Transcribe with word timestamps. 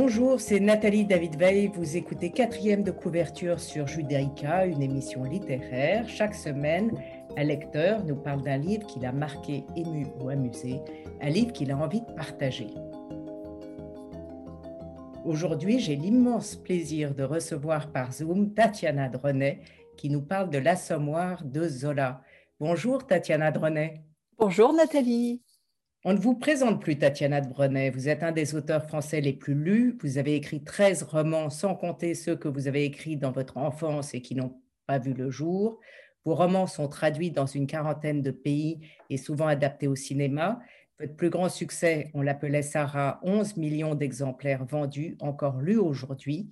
Bonjour, 0.00 0.40
c'est 0.40 0.60
Nathalie 0.60 1.04
David-Veil. 1.04 1.72
Vous 1.74 1.96
écoutez 1.96 2.30
quatrième 2.30 2.84
de 2.84 2.92
couverture 2.92 3.58
sur 3.58 3.88
Judaïka, 3.88 4.64
une 4.64 4.80
émission 4.80 5.24
littéraire. 5.24 6.08
Chaque 6.08 6.36
semaine, 6.36 6.92
un 7.36 7.42
lecteur 7.42 8.04
nous 8.04 8.14
parle 8.14 8.44
d'un 8.44 8.58
livre 8.58 8.86
qui 8.86 9.00
l'a 9.00 9.10
marqué, 9.10 9.64
ému 9.74 10.06
ou 10.20 10.28
amusé, 10.28 10.80
un 11.20 11.30
livre 11.30 11.52
qu'il 11.52 11.72
a 11.72 11.76
envie 11.76 12.02
de 12.02 12.12
partager. 12.12 12.68
Aujourd'hui, 15.24 15.80
j'ai 15.80 15.96
l'immense 15.96 16.54
plaisir 16.54 17.12
de 17.12 17.24
recevoir 17.24 17.90
par 17.90 18.12
Zoom 18.12 18.54
Tatiana 18.54 19.08
Dronet 19.08 19.62
qui 19.96 20.10
nous 20.10 20.22
parle 20.22 20.50
de 20.50 20.58
l'assommoir 20.58 21.44
de 21.44 21.66
Zola. 21.66 22.22
Bonjour 22.60 23.04
Tatiana 23.04 23.50
Dronet. 23.50 24.04
Bonjour 24.38 24.72
Nathalie. 24.72 25.42
On 26.10 26.14
ne 26.14 26.18
vous 26.18 26.34
présente 26.34 26.80
plus 26.80 26.96
Tatiana 26.96 27.42
de 27.42 27.50
Brenet. 27.50 27.90
Vous 27.90 28.08
êtes 28.08 28.22
un 28.22 28.32
des 28.32 28.54
auteurs 28.54 28.82
français 28.82 29.20
les 29.20 29.34
plus 29.34 29.52
lus. 29.52 29.98
Vous 30.00 30.16
avez 30.16 30.36
écrit 30.36 30.64
13 30.64 31.02
romans, 31.02 31.50
sans 31.50 31.74
compter 31.74 32.14
ceux 32.14 32.34
que 32.34 32.48
vous 32.48 32.66
avez 32.66 32.86
écrits 32.86 33.18
dans 33.18 33.30
votre 33.30 33.58
enfance 33.58 34.14
et 34.14 34.22
qui 34.22 34.34
n'ont 34.34 34.58
pas 34.86 34.98
vu 34.98 35.12
le 35.12 35.30
jour. 35.30 35.78
Vos 36.24 36.34
romans 36.34 36.66
sont 36.66 36.88
traduits 36.88 37.30
dans 37.30 37.44
une 37.44 37.66
quarantaine 37.66 38.22
de 38.22 38.30
pays 38.30 38.80
et 39.10 39.18
souvent 39.18 39.48
adaptés 39.48 39.86
au 39.86 39.96
cinéma. 39.96 40.60
Votre 40.98 41.14
plus 41.14 41.28
grand 41.28 41.50
succès, 41.50 42.10
on 42.14 42.22
l'appelait 42.22 42.62
Sarah, 42.62 43.20
11 43.22 43.58
millions 43.58 43.94
d'exemplaires 43.94 44.64
vendus, 44.64 45.18
encore 45.20 45.60
lus 45.60 45.76
aujourd'hui. 45.76 46.48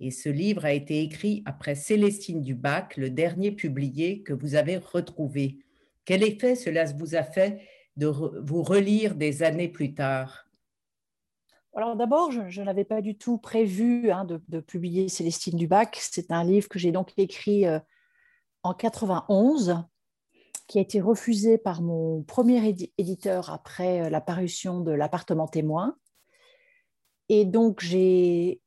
Et 0.00 0.10
ce 0.10 0.30
livre 0.30 0.64
a 0.64 0.72
été 0.72 1.02
écrit 1.02 1.42
après 1.44 1.74
Célestine 1.74 2.40
Dubac, 2.40 2.96
le 2.96 3.10
dernier 3.10 3.52
publié 3.52 4.22
que 4.22 4.32
vous 4.32 4.54
avez 4.54 4.78
retrouvé. 4.78 5.58
Quel 6.06 6.22
effet 6.22 6.54
cela 6.54 6.86
vous 6.86 7.14
a 7.14 7.22
fait 7.22 7.60
de 7.96 8.06
vous 8.06 8.62
relire 8.62 9.14
des 9.14 9.42
années 9.42 9.68
plus 9.68 9.94
tard? 9.94 10.44
Alors 11.76 11.96
d'abord, 11.96 12.30
je, 12.30 12.62
n'avais 12.62 12.84
pas 12.84 13.00
du 13.00 13.16
tout 13.16 13.36
prévu 13.36 14.10
hein, 14.10 14.24
de, 14.24 14.60
publier 14.60 15.08
Célestine 15.08 15.58
Dubac. 15.58 15.98
C'est 16.00 16.30
un 16.30 16.44
livre 16.44 16.68
que 16.68 16.78
j'ai 16.78 16.92
donc 16.92 17.12
écrit 17.16 17.66
euh, 17.66 17.80
en 18.62 18.74
91, 18.74 19.82
qui 20.68 20.78
a 20.78 20.82
été 20.82 21.00
refusé 21.00 21.58
par 21.58 21.82
mon 21.82 22.22
premier 22.22 22.74
éditeur 22.96 23.50
après 23.50 24.02
euh, 24.02 24.08
la 24.10 24.20
parution 24.20 24.80
de 24.80 24.92
L'appartement 24.92 25.48
témoin. 25.48 25.96
Et 27.28 27.44
donc 27.44 27.80
j'ai 27.80 28.60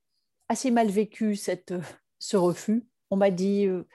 assez 0.50 0.70
mal 0.70 0.90
vécu 0.90 1.38
cette, 1.38 1.74
ce 2.20 2.36
refus. 2.36 2.88
On 3.10 3.16
m'a 3.16 3.32
dit, 3.32 3.68
euh, 3.68 3.88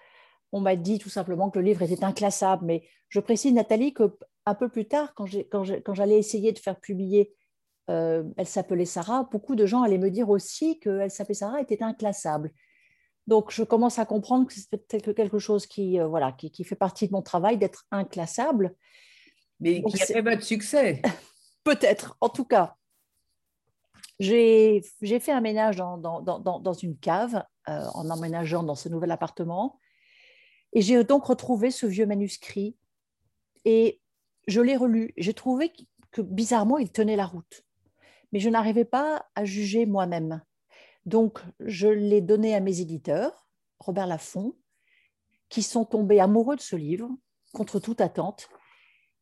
on 0.53 0.61
m'a 0.61 0.77
dit 0.77 0.99
tout 0.99 1.11
simplement 1.11 1.51
que 1.51 1.59
le 1.59 1.67
livre 1.67 1.83
était 1.83 2.03
inclassable. 2.03 2.65
Mais 2.65 2.83
je 3.11 3.21
précise, 3.21 3.53
Nathalie, 3.53 3.93
que 3.93 4.17
un 4.47 4.55
peu 4.55 4.69
plus 4.69 4.87
tard, 4.87 5.15
quand, 5.15 5.27
j'allais 5.95 6.19
essayer 6.19 6.53
de 6.53 6.59
faire 6.59 6.81
publier 6.81 7.35
euh, 7.91 8.25
Elle 8.37 8.47
s'appelait 8.47 8.85
Sarah, 8.85 9.29
beaucoup 9.31 9.55
de 9.55 9.67
gens 9.67 9.83
allaient 9.83 9.99
me 9.99 10.11
dire 10.11 10.29
aussi 10.31 10.79
que 10.81 11.01
Elle 11.01 11.11
s'appelait 11.11 11.35
Sarah 11.35 11.61
était 11.61 11.83
inclassable. 11.83 12.53
Donc, 13.29 13.53
je 13.53 13.63
commence 13.63 13.99
à 13.99 14.05
comprendre 14.05 14.47
que 14.49 14.55
c'est 14.55 14.69
peut-être 14.69 15.13
quelque 15.13 15.39
chose 15.39 15.67
qui, 15.67 16.01
euh, 16.01 16.09
voilà, 16.09 16.33
qui, 16.33 16.65
fait 16.65 16.75
partie 16.75 17.07
de 17.07 17.13
mon 17.13 17.23
travail, 17.23 17.57
d'être 17.57 17.87
inclassable. 17.93 18.75
Mais 19.61 19.83
qui 19.83 20.03
a 20.03 20.07
fait 20.07 20.23
votre 20.23 20.43
succès 20.43 21.01
Peut-être, 21.65 22.17
en 22.21 22.29
tout 22.29 22.45
cas. 22.45 22.77
J'ai 24.19 24.83
fait 25.01 25.31
un 25.33 25.41
ménage 25.41 25.77
dans, 25.77 25.99
dans, 25.99 26.73
une 26.75 26.97
cave 26.99 27.45
euh, 27.69 27.85
en 27.95 28.11
emménageant 28.11 28.63
dans 28.63 28.75
ce 28.75 28.89
nouvel 28.89 29.11
appartement. 29.11 29.79
Et 30.73 30.81
j'ai 30.81 31.03
donc 31.05 31.25
retrouvé 31.27 31.71
ce 31.71 31.87
vieux 31.87 32.07
manuscrit. 32.07 32.77
Et 33.65 34.02
je 34.53 34.61
l'ai 34.61 34.77
relu. 34.77 35.15
J'ai 35.17 35.35
trouvé 35.35 35.73
que 36.11 36.21
bizarrement, 36.21 36.79
il 36.79 36.93
tenait 36.93 37.17
la 37.17 37.27
route. 37.27 37.65
Mais 38.31 38.39
je 38.39 38.49
n'arrivais 38.49 38.85
pas 38.85 39.27
à 39.35 39.45
juger 39.45 39.87
moi-même. 39.87 40.43
Donc, 41.07 41.41
je 41.59 41.89
l'ai 41.89 42.21
donné 42.21 42.55
à 42.55 42.61
mes 42.61 42.81
éditeurs, 42.81 43.49
Robert 43.81 44.07
Laffont, 44.07 44.55
qui 45.49 45.63
sont 45.63 45.85
tombés 45.85 46.21
amoureux 46.21 46.57
de 46.57 46.61
ce 46.61 46.77
livre, 46.77 47.11
contre 47.53 47.81
toute 47.81 48.01
attente. 48.01 48.49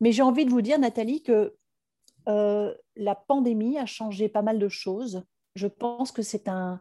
Mais 0.00 0.12
j'ai 0.12 0.22
envie 0.22 0.44
de 0.44 0.50
vous 0.50 0.62
dire, 0.62 0.78
Nathalie, 0.78 1.22
que 1.22 1.56
euh, 2.28 2.74
la 2.96 3.14
pandémie 3.14 3.78
a 3.78 3.86
changé 3.86 4.28
pas 4.28 4.42
mal 4.42 4.58
de 4.58 4.68
choses. 4.68 5.24
Je 5.54 5.66
pense 5.66 6.12
que 6.12 6.22
c'est 6.22 6.48
un, 6.48 6.80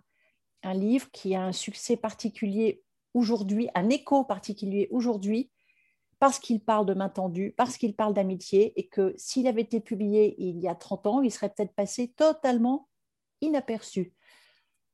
un 0.64 0.74
livre 0.74 1.10
qui 1.12 1.36
a 1.36 1.44
un 1.44 1.52
succès 1.52 1.98
particulier 1.98 2.84
aujourd'hui, 3.14 3.70
un 3.76 3.90
écho 3.90 4.24
particulier 4.24 4.88
aujourd'hui, 4.92 5.50
parce 6.20 6.38
qu'il 6.38 6.60
parle 6.62 6.86
de 6.86 6.94
main 6.94 7.10
tendue, 7.10 7.54
parce 7.56 7.78
qu'il 7.78 7.96
parle 7.96 8.14
d'amitié, 8.14 8.74
et 8.80 8.88
que 8.88 9.14
s'il 9.18 9.48
avait 9.48 9.62
été 9.62 9.80
publié 9.80 10.36
il 10.38 10.60
y 10.60 10.68
a 10.68 10.76
30 10.76 11.08
ans, 11.08 11.22
il 11.22 11.32
serait 11.32 11.50
peut-être 11.50 11.74
passé 11.74 12.10
totalement 12.10 12.90
inaperçu. 13.42 14.14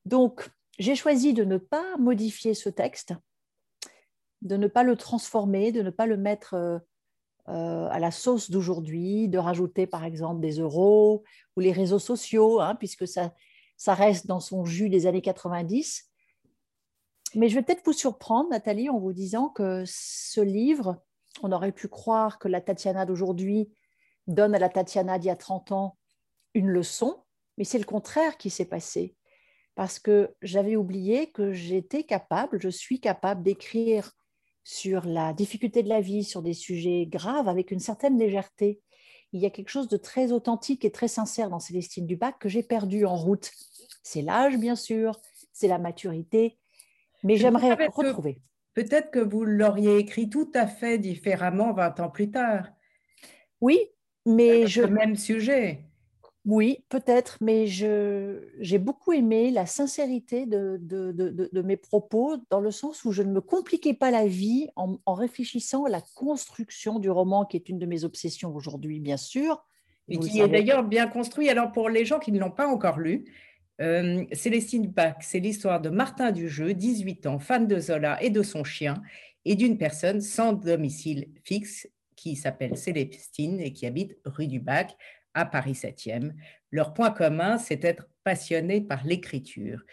Donc, 0.05 0.49
j'ai 0.77 0.95
choisi 0.95 1.33
de 1.33 1.43
ne 1.43 1.57
pas 1.57 1.97
modifier 1.97 2.53
ce 2.53 2.69
texte, 2.69 3.13
de 4.41 4.57
ne 4.57 4.67
pas 4.67 4.83
le 4.83 4.95
transformer, 4.95 5.71
de 5.71 5.81
ne 5.81 5.89
pas 5.89 6.05
le 6.05 6.17
mettre 6.17 6.53
euh, 6.53 6.77
euh, 7.47 7.87
à 7.89 7.99
la 7.99 8.11
sauce 8.11 8.51
d'aujourd'hui, 8.51 9.27
de 9.27 9.39
rajouter 9.39 9.87
par 9.87 10.03
exemple 10.03 10.41
des 10.41 10.59
euros 10.59 11.23
ou 11.55 11.59
les 11.59 11.71
réseaux 11.71 11.99
sociaux, 11.99 12.59
hein, 12.59 12.75
puisque 12.75 13.07
ça, 13.07 13.33
ça 13.77 13.95
reste 13.95 14.27
dans 14.27 14.39
son 14.39 14.63
jus 14.63 14.89
des 14.89 15.07
années 15.07 15.21
90. 15.21 16.11
Mais 17.33 17.49
je 17.49 17.55
vais 17.55 17.63
peut-être 17.63 17.85
vous 17.85 17.93
surprendre, 17.93 18.49
Nathalie, 18.49 18.89
en 18.89 18.99
vous 18.99 19.13
disant 19.13 19.49
que 19.49 19.83
ce 19.85 20.41
livre 20.41 21.03
on 21.43 21.51
aurait 21.51 21.71
pu 21.71 21.87
croire 21.87 22.39
que 22.39 22.47
la 22.47 22.61
Tatiana 22.61 23.05
d'aujourd'hui 23.05 23.69
donne 24.27 24.55
à 24.55 24.59
la 24.59 24.69
Tatiana 24.69 25.19
d'il 25.19 25.27
y 25.27 25.31
a 25.31 25.35
30 25.35 25.71
ans 25.71 25.97
une 26.53 26.69
leçon, 26.69 27.23
mais 27.57 27.63
c'est 27.63 27.77
le 27.77 27.85
contraire 27.85 28.37
qui 28.37 28.49
s'est 28.49 28.65
passé. 28.65 29.15
Parce 29.75 29.99
que 29.99 30.33
j'avais 30.41 30.75
oublié 30.75 31.31
que 31.31 31.51
j'étais 31.51 32.03
capable, 32.03 32.61
je 32.61 32.69
suis 32.69 32.99
capable 32.99 33.43
d'écrire 33.43 34.11
sur 34.63 35.05
la 35.05 35.33
difficulté 35.33 35.83
de 35.83 35.89
la 35.89 36.01
vie, 36.01 36.23
sur 36.23 36.41
des 36.41 36.53
sujets 36.53 37.05
graves 37.05 37.49
avec 37.49 37.71
une 37.71 37.79
certaine 37.79 38.17
légèreté. 38.17 38.81
Il 39.33 39.41
y 39.41 39.45
a 39.45 39.49
quelque 39.49 39.69
chose 39.69 39.89
de 39.89 39.97
très 39.97 40.31
authentique 40.31 40.85
et 40.85 40.91
très 40.91 41.09
sincère 41.09 41.49
dans 41.49 41.59
Célestine 41.59 42.07
Dubac 42.07 42.39
que 42.39 42.49
j'ai 42.49 42.63
perdu 42.63 43.05
en 43.05 43.15
route. 43.15 43.51
C'est 44.01 44.21
l'âge, 44.21 44.57
bien 44.57 44.75
sûr, 44.75 45.19
c'est 45.51 45.67
la 45.67 45.77
maturité, 45.77 46.57
mais 47.23 47.35
j'aimerais 47.35 47.73
retrouver. 47.73 48.41
Peut-être 48.75 49.09
que 49.09 49.19
vous 49.19 49.45
l'auriez 49.45 49.97
écrit 49.97 50.29
tout 50.29 50.51
à 50.53 50.67
fait 50.67 50.97
différemment 50.97 51.73
20 51.73 52.01
ans 52.01 52.09
plus 52.09 52.29
tard. 52.29 52.67
Oui, 53.61 53.79
mais 54.25 54.67
je... 54.67 54.81
Le 54.81 54.89
même 54.89 55.15
sujet. 55.15 55.85
Oui, 56.45 56.83
peut-être, 56.89 57.37
mais 57.41 57.65
j'ai 57.65 58.77
beaucoup 58.77 59.13
aimé 59.13 59.49
la 59.49 59.65
sincérité 59.65 60.45
de, 60.45 60.77
de, 60.79 61.11
de, 61.11 61.61
mes 61.63 61.77
propos, 61.77 62.37
dans 62.51 62.59
le 62.59 62.69
sens 62.69 63.03
où 63.03 63.11
je 63.11 63.23
ne 63.23 63.31
me 63.31 63.41
compliquais 63.41 63.95
pas 63.95 64.11
la 64.11 64.27
vie 64.27 64.67
en, 64.75 64.97
en, 65.07 65.13
réfléchissant 65.15 65.85
à 65.85 65.89
la 65.89 66.01
construction 66.13 66.99
du 66.99 67.09
roman, 67.09 67.45
qui 67.45 67.57
est 67.57 67.67
une 67.67 67.79
de 67.79 67.87
mes 67.87 68.03
obsessions 68.03 68.53
aujourd'hui, 68.53 68.99
bien 68.99 69.17
sûr. 69.17 69.65
Et 70.07 70.19
qui 70.19 70.39
est 70.39 70.47
d'ailleurs 70.47 70.83
bien 70.83 71.07
construit. 71.07 71.49
Alors, 71.49 71.71
pour 71.71 71.89
les 71.89 72.05
gens 72.05 72.19
qui 72.19 72.31
ne 72.31 72.39
l'ont 72.39 72.51
pas 72.51 72.67
encore 72.67 72.99
lu, 72.99 73.25
euh, 73.81 74.23
Célestine 74.31 74.87
Bach, 74.87 75.17
c'est 75.21 75.39
l'histoire 75.39 75.81
de 75.81 75.89
Martin 75.89 76.31
Dujeu, 76.31 76.73
18 76.73 77.25
ans, 77.27 77.39
fan 77.39 77.67
de 77.67 77.79
Zola 77.79 78.21
et 78.21 78.29
de 78.29 78.41
son 78.41 78.63
chien, 78.63 79.01
et 79.43 79.55
d'une 79.55 79.77
personne 79.77 80.21
sans 80.21 80.53
domicile 80.53 81.27
fixe 81.43 81.87
qui 82.15 82.35
s'appelle 82.35 82.77
Célestine 82.77 83.59
et 83.59 83.73
qui 83.73 83.85
habite 83.85 84.17
rue 84.25 84.47
du 84.47 84.59
Bac 84.59 84.95
à 85.33 85.45
Paris 85.45 85.73
7e. 85.73 86.31
Leur 86.71 86.93
point 86.93 87.11
commun, 87.11 87.57
c'est 87.57 87.83
être 87.83 88.07
passionné 88.23 88.81
par 88.81 89.05
l'écriture. 89.05 89.83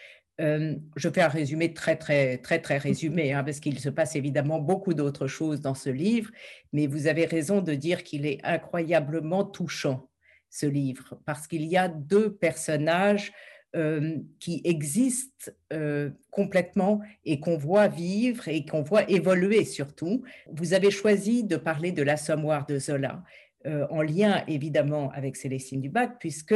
Euh, 0.41 0.75
je 0.95 1.09
fais 1.09 1.21
un 1.21 1.27
résumé 1.27 1.73
très, 1.73 1.95
très, 1.95 2.39
très, 2.39 2.59
très 2.59 2.77
résumé, 2.77 3.33
hein, 3.33 3.43
parce 3.43 3.59
qu'il 3.59 3.79
se 3.79 3.89
passe 3.89 4.15
évidemment 4.15 4.59
beaucoup 4.59 4.95
d'autres 4.95 5.27
choses 5.27 5.61
dans 5.61 5.75
ce 5.75 5.89
livre, 5.89 6.31
mais 6.71 6.87
vous 6.87 7.05
avez 7.05 7.25
raison 7.25 7.61
de 7.61 7.75
dire 7.75 8.03
qu'il 8.03 8.25
est 8.25 8.39
incroyablement 8.43 9.43
touchant, 9.43 10.09
ce 10.49 10.65
livre, 10.65 11.19
parce 11.25 11.47
qu'il 11.47 11.65
y 11.65 11.77
a 11.77 11.87
deux 11.87 12.33
personnages 12.33 13.31
euh, 13.75 14.19
qui 14.39 14.61
existent 14.65 15.51
euh, 15.71 16.11
complètement 16.29 17.01
et 17.25 17.39
qu'on 17.39 17.57
voit 17.57 17.87
vivre 17.87 18.47
et 18.47 18.67
qu'on 18.67 18.83
voit 18.83 19.09
évoluer 19.09 19.65
surtout. 19.65 20.21
Vous 20.51 20.75
avez 20.75 20.91
choisi 20.91 21.43
de 21.43 21.55
parler 21.55 21.91
de 21.91 22.03
l'assommoir 22.03 22.67
de 22.67 22.77
Zola, 22.77 23.23
euh, 23.65 23.87
en 23.89 24.03
lien 24.03 24.43
évidemment 24.47 25.09
avec 25.09 25.35
Célestine 25.35 25.81
Dubac, 25.81 26.19
puisque 26.19 26.53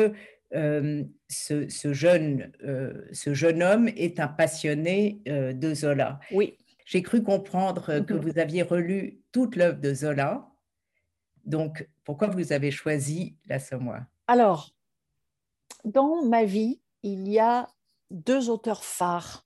ce, 0.51 1.91
jeune, 1.91 2.51
ce 3.11 3.33
jeune 3.33 3.63
homme 3.63 3.89
est 3.97 4.19
un 4.19 4.27
passionné 4.27 5.19
de 5.25 5.73
Zola. 5.73 6.19
Oui. 6.31 6.55
J'ai 6.85 7.01
cru 7.01 7.23
comprendre 7.23 7.99
que 8.01 8.13
mhm. 8.13 8.19
vous 8.19 8.37
aviez 8.37 8.61
relu 8.61 9.21
toute 9.31 9.55
l'œuvre 9.55 9.81
de 9.81 9.91
Zola. 9.91 10.47
Donc, 11.45 11.89
pourquoi 12.03 12.27
vous 12.27 12.53
avez 12.53 12.69
choisi 12.69 13.35
l'assommoir? 13.47 14.05
Alors, 14.27 14.75
dans 15.83 16.23
ma 16.23 16.45
vie, 16.45 16.79
il 17.03 17.27
y 17.27 17.39
a 17.39 17.69
deux 18.11 18.49
auteurs 18.49 18.83
phares. 18.83 19.45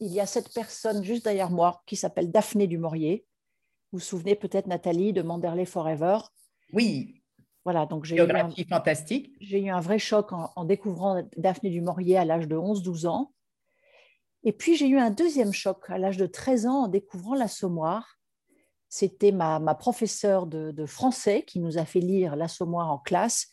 Il 0.00 0.12
y 0.12 0.20
a 0.20 0.26
cette 0.26 0.52
personne 0.52 1.02
juste 1.04 1.24
derrière 1.24 1.50
moi 1.50 1.82
qui 1.86 1.96
s'appelle 1.96 2.30
Daphné 2.30 2.66
du 2.66 2.78
Maurier. 2.78 3.26
Vous 3.92 3.98
vous 3.98 4.04
souvenez 4.04 4.34
peut-être, 4.34 4.66
Nathalie, 4.66 5.12
de 5.12 5.22
Manderley 5.22 5.66
Forever? 5.66 6.18
Oui. 6.72 7.22
voilà, 7.64 7.86
donc 7.86 8.04
j'ai 8.04 8.16
eu 8.16 8.20
un, 8.20 8.50
fantastique. 8.68 9.32
J'ai 9.40 9.60
eu 9.60 9.70
un 9.70 9.80
vrai 9.80 9.98
choc 9.98 10.32
en, 10.32 10.64
découvrant 10.64 11.22
Daphné 11.36 11.70
du 11.70 11.80
Maurier 11.80 12.16
à 12.18 12.24
l'âge 12.24 12.48
de 12.48 12.56
11-12 12.56 13.06
ans. 13.06 13.32
Et 14.42 14.52
puis 14.52 14.76
j'ai 14.76 14.88
eu 14.88 14.98
un 14.98 15.10
deuxième 15.10 15.52
choc 15.52 15.88
à 15.88 15.96
l'âge 15.96 16.16
de 16.16 16.26
13 16.26 16.66
ans 16.66 16.84
en 16.84 16.88
découvrant 16.88 17.34
l'Assommoir. 17.34 18.18
C'était 18.88 19.32
ma, 19.32 19.58
ma 19.58 19.74
professeure 19.74 20.46
de, 20.46 20.86
français 20.86 21.44
qui 21.44 21.60
nous 21.60 21.78
a 21.78 21.84
fait 21.84 22.00
lire 22.00 22.36
l'Assommoir 22.36 22.90
en 22.90 22.98
classe. 22.98 23.52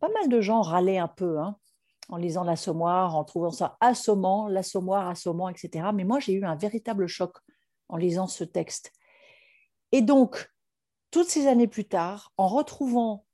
Pas 0.00 0.08
mal 0.08 0.28
de 0.28 0.40
gens 0.40 0.60
râlaient 0.60 0.98
un 0.98 1.08
peu 1.08 1.38
hein, 1.38 1.56
en 2.08 2.16
lisant 2.16 2.44
l'Assommoir, 2.44 3.16
en 3.16 3.24
trouvant 3.24 3.50
ça 3.50 3.76
assommant, 3.80 4.48
l'Assommoir, 4.48 5.08
assommant, 5.08 5.48
etc. 5.48 5.86
Mais 5.94 6.04
moi, 6.04 6.20
j'ai 6.20 6.32
eu 6.32 6.44
un 6.44 6.56
véritable 6.56 7.06
choc 7.06 7.36
en 7.88 7.96
lisant 7.96 8.26
ce 8.26 8.44
texte. 8.44 8.92
Et 9.92 10.02
donc, 10.02 10.50
toutes 11.10 11.28
ces 11.28 11.46
années 11.46 11.68
plus 11.68 11.86
tard, 11.86 12.32
en 12.36 12.48
retrouvant 12.48 13.24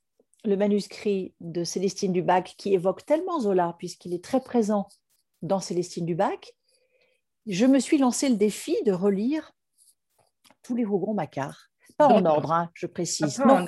le 0.44 0.56
manuscrit 0.56 1.34
de 1.40 1.64
Célestine 1.64 2.12
Dubac 2.12 2.54
qui 2.56 2.74
évoque 2.74 3.04
tellement 3.04 3.40
Zola, 3.40 3.74
puisqu'il 3.78 4.14
est 4.14 4.22
très 4.22 4.40
présent 4.40 4.88
dans 5.42 5.60
Célestine 5.60 6.06
Dubac, 6.06 6.54
je 7.46 7.66
me 7.66 7.78
suis 7.78 7.98
lancé 7.98 8.28
le 8.28 8.36
défi 8.36 8.76
de 8.84 8.92
relire 8.92 9.52
tous 10.62 10.74
les 10.74 10.84
Rougon-Macquart. 10.84 11.68
Pas 11.96 12.08
en 12.08 12.24
ordre, 12.24 12.52
hein, 12.52 12.70
je 12.74 12.86
précise. 12.86 13.38
non, 13.38 13.64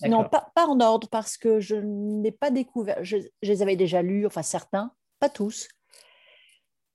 pas, 0.00 0.50
pas, 0.54 0.66
en 0.66 0.80
ordre 0.80 1.08
parce 1.08 1.36
que 1.36 1.60
je 1.60 1.76
n'ai 1.76 2.32
pas 2.32 2.50
découvert, 2.50 3.02
je, 3.02 3.18
les 3.42 3.62
avais 3.62 3.76
déjà 3.76 4.02
lus, 4.02 4.26
enfin 4.26 4.42
certains, 4.42 4.92
pas 5.18 5.28
tous. 5.28 5.68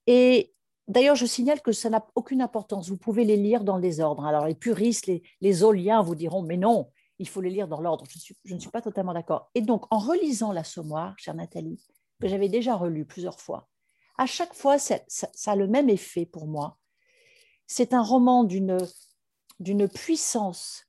Et 0.07 0.51
D'ailleurs, 0.87 1.15
je 1.15 1.25
signale 1.25 1.61
que 1.61 1.71
ça 1.71 1.89
n'a 1.89 2.05
aucune 2.13 2.43
importance. 2.43 2.89
Vous 2.89 2.97
pouvez 2.97 3.25
les 3.25 3.37
lire 3.37 3.63
dans 3.63 3.77
le 3.77 3.81
désordre. 3.81 4.23
Alors, 4.23 4.45
les 4.45 4.53
puristes, 4.53 5.07
les, 5.07 5.23
les 5.41 5.63
oliens 5.63 6.03
vous 6.03 6.13
diront, 6.13 6.43
mais 6.43 6.57
non, 6.57 6.91
il 7.17 7.27
faut 7.27 7.41
les 7.41 7.49
lire 7.49 7.67
dans 7.67 7.81
l'ordre. 7.81 8.05
Je, 8.07 8.33
je, 8.43 8.53
ne 8.53 8.59
suis 8.59 8.69
pas 8.69 8.83
totalement 8.83 9.13
d'accord. 9.13 9.49
Et 9.55 9.61
donc, 9.61 9.85
en 9.89 9.97
relisant 9.97 10.51
L'Assommoir, 10.51 11.15
chère 11.17 11.33
Nathalie, 11.33 11.81
que 12.21 12.27
j'avais 12.27 12.49
déjà 12.49 12.75
relu 12.75 13.03
plusieurs 13.03 13.39
fois, 13.39 13.67
à 14.17 14.25
chaque 14.25 14.53
fois, 14.53 14.77
ça, 14.77 14.97
a 15.45 15.55
le 15.55 15.67
même 15.67 15.89
effet 15.89 16.25
pour 16.25 16.47
moi. 16.47 16.77
C'est 17.67 17.93
un 17.93 18.01
roman 18.01 18.43
d'une, 18.43 18.77
d'une 19.59 19.87
puissance, 19.89 20.85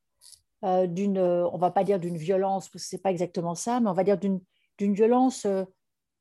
euh, 0.67 0.87
d'une, 0.87 1.19
on 1.19 1.59
va 1.59 1.71
pas 1.71 1.85
dire 1.85 1.99
d'une 1.99 2.19
violence, 2.19 2.69
parce 2.69 2.85
que 2.85 2.91
ce 2.91 2.97
n'est 2.97 3.03
pas 3.03 3.11
exactement 3.11 3.55
ça, 3.55 3.81
mais 3.81 3.89
on 3.89 3.95
va 3.95 4.05
dire 4.05 4.19
d'une, 4.19 4.41
d'une 4.79 4.95
violence 4.95 5.47
euh, 5.47 5.65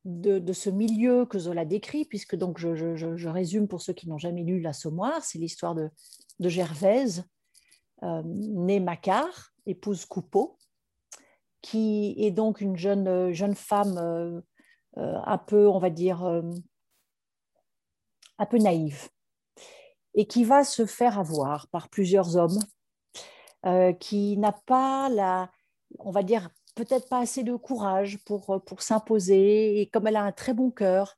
de, 0.06 0.54
ce 0.54 0.70
milieu 0.70 1.26
que 1.26 1.40
Zola 1.40 1.66
décrit, 1.66 2.06
puisque 2.06 2.36
donc 2.36 2.60
je, 2.60 3.28
résume 3.28 3.68
pour 3.68 3.82
ceux 3.82 3.94
qui 3.94 4.08
n'ont 4.08 4.20
jamais 4.20 4.44
lu 4.44 4.60
L'Assommoir, 4.60 5.24
c'est 5.24 5.40
l'histoire 5.40 5.76
de, 5.76 5.90
Gervaise, 6.40 7.26
euh, 8.04 8.22
née 8.24 8.80
Macquart, 8.80 9.52
épouse 9.66 10.06
Coupeau, 10.06 10.58
qui 11.62 12.16
est 12.20 12.32
donc 12.32 12.62
une 12.62 12.78
jeune, 12.78 13.34
jeune 13.34 13.56
femme 13.56 13.98
euh, 13.98 14.42
euh, 14.98 15.18
un 15.26 15.40
peu, 15.40 15.68
on 15.68 15.80
va 15.80 15.90
dire, 15.90 16.24
un 18.38 18.46
peu 18.46 18.60
naïve, 18.60 19.10
et 20.14 20.28
qui 20.28 20.44
va 20.44 20.64
se 20.64 20.86
faire 20.86 21.18
avoir 21.18 21.68
par 21.70 21.90
plusieurs 21.90 22.38
hommes, 22.38 22.60
qui 24.00 24.38
n'a 24.38 24.52
pas 24.52 25.10
la, 25.10 25.50
on 26.00 26.12
va 26.12 26.24
dire, 26.24 26.50
peut-être 26.76 27.08
pas 27.10 27.20
assez 27.20 27.44
de 27.44 27.56
courage 27.56 28.20
pour, 28.26 28.50
euh, 28.50 28.60
pour 28.60 28.82
s'imposer. 28.82 29.80
Et 29.82 29.88
comme 29.88 30.08
elle 30.08 30.18
a 30.18 30.24
un 30.24 30.32
très 30.32 30.54
bon 30.54 30.70
cœur, 30.70 31.16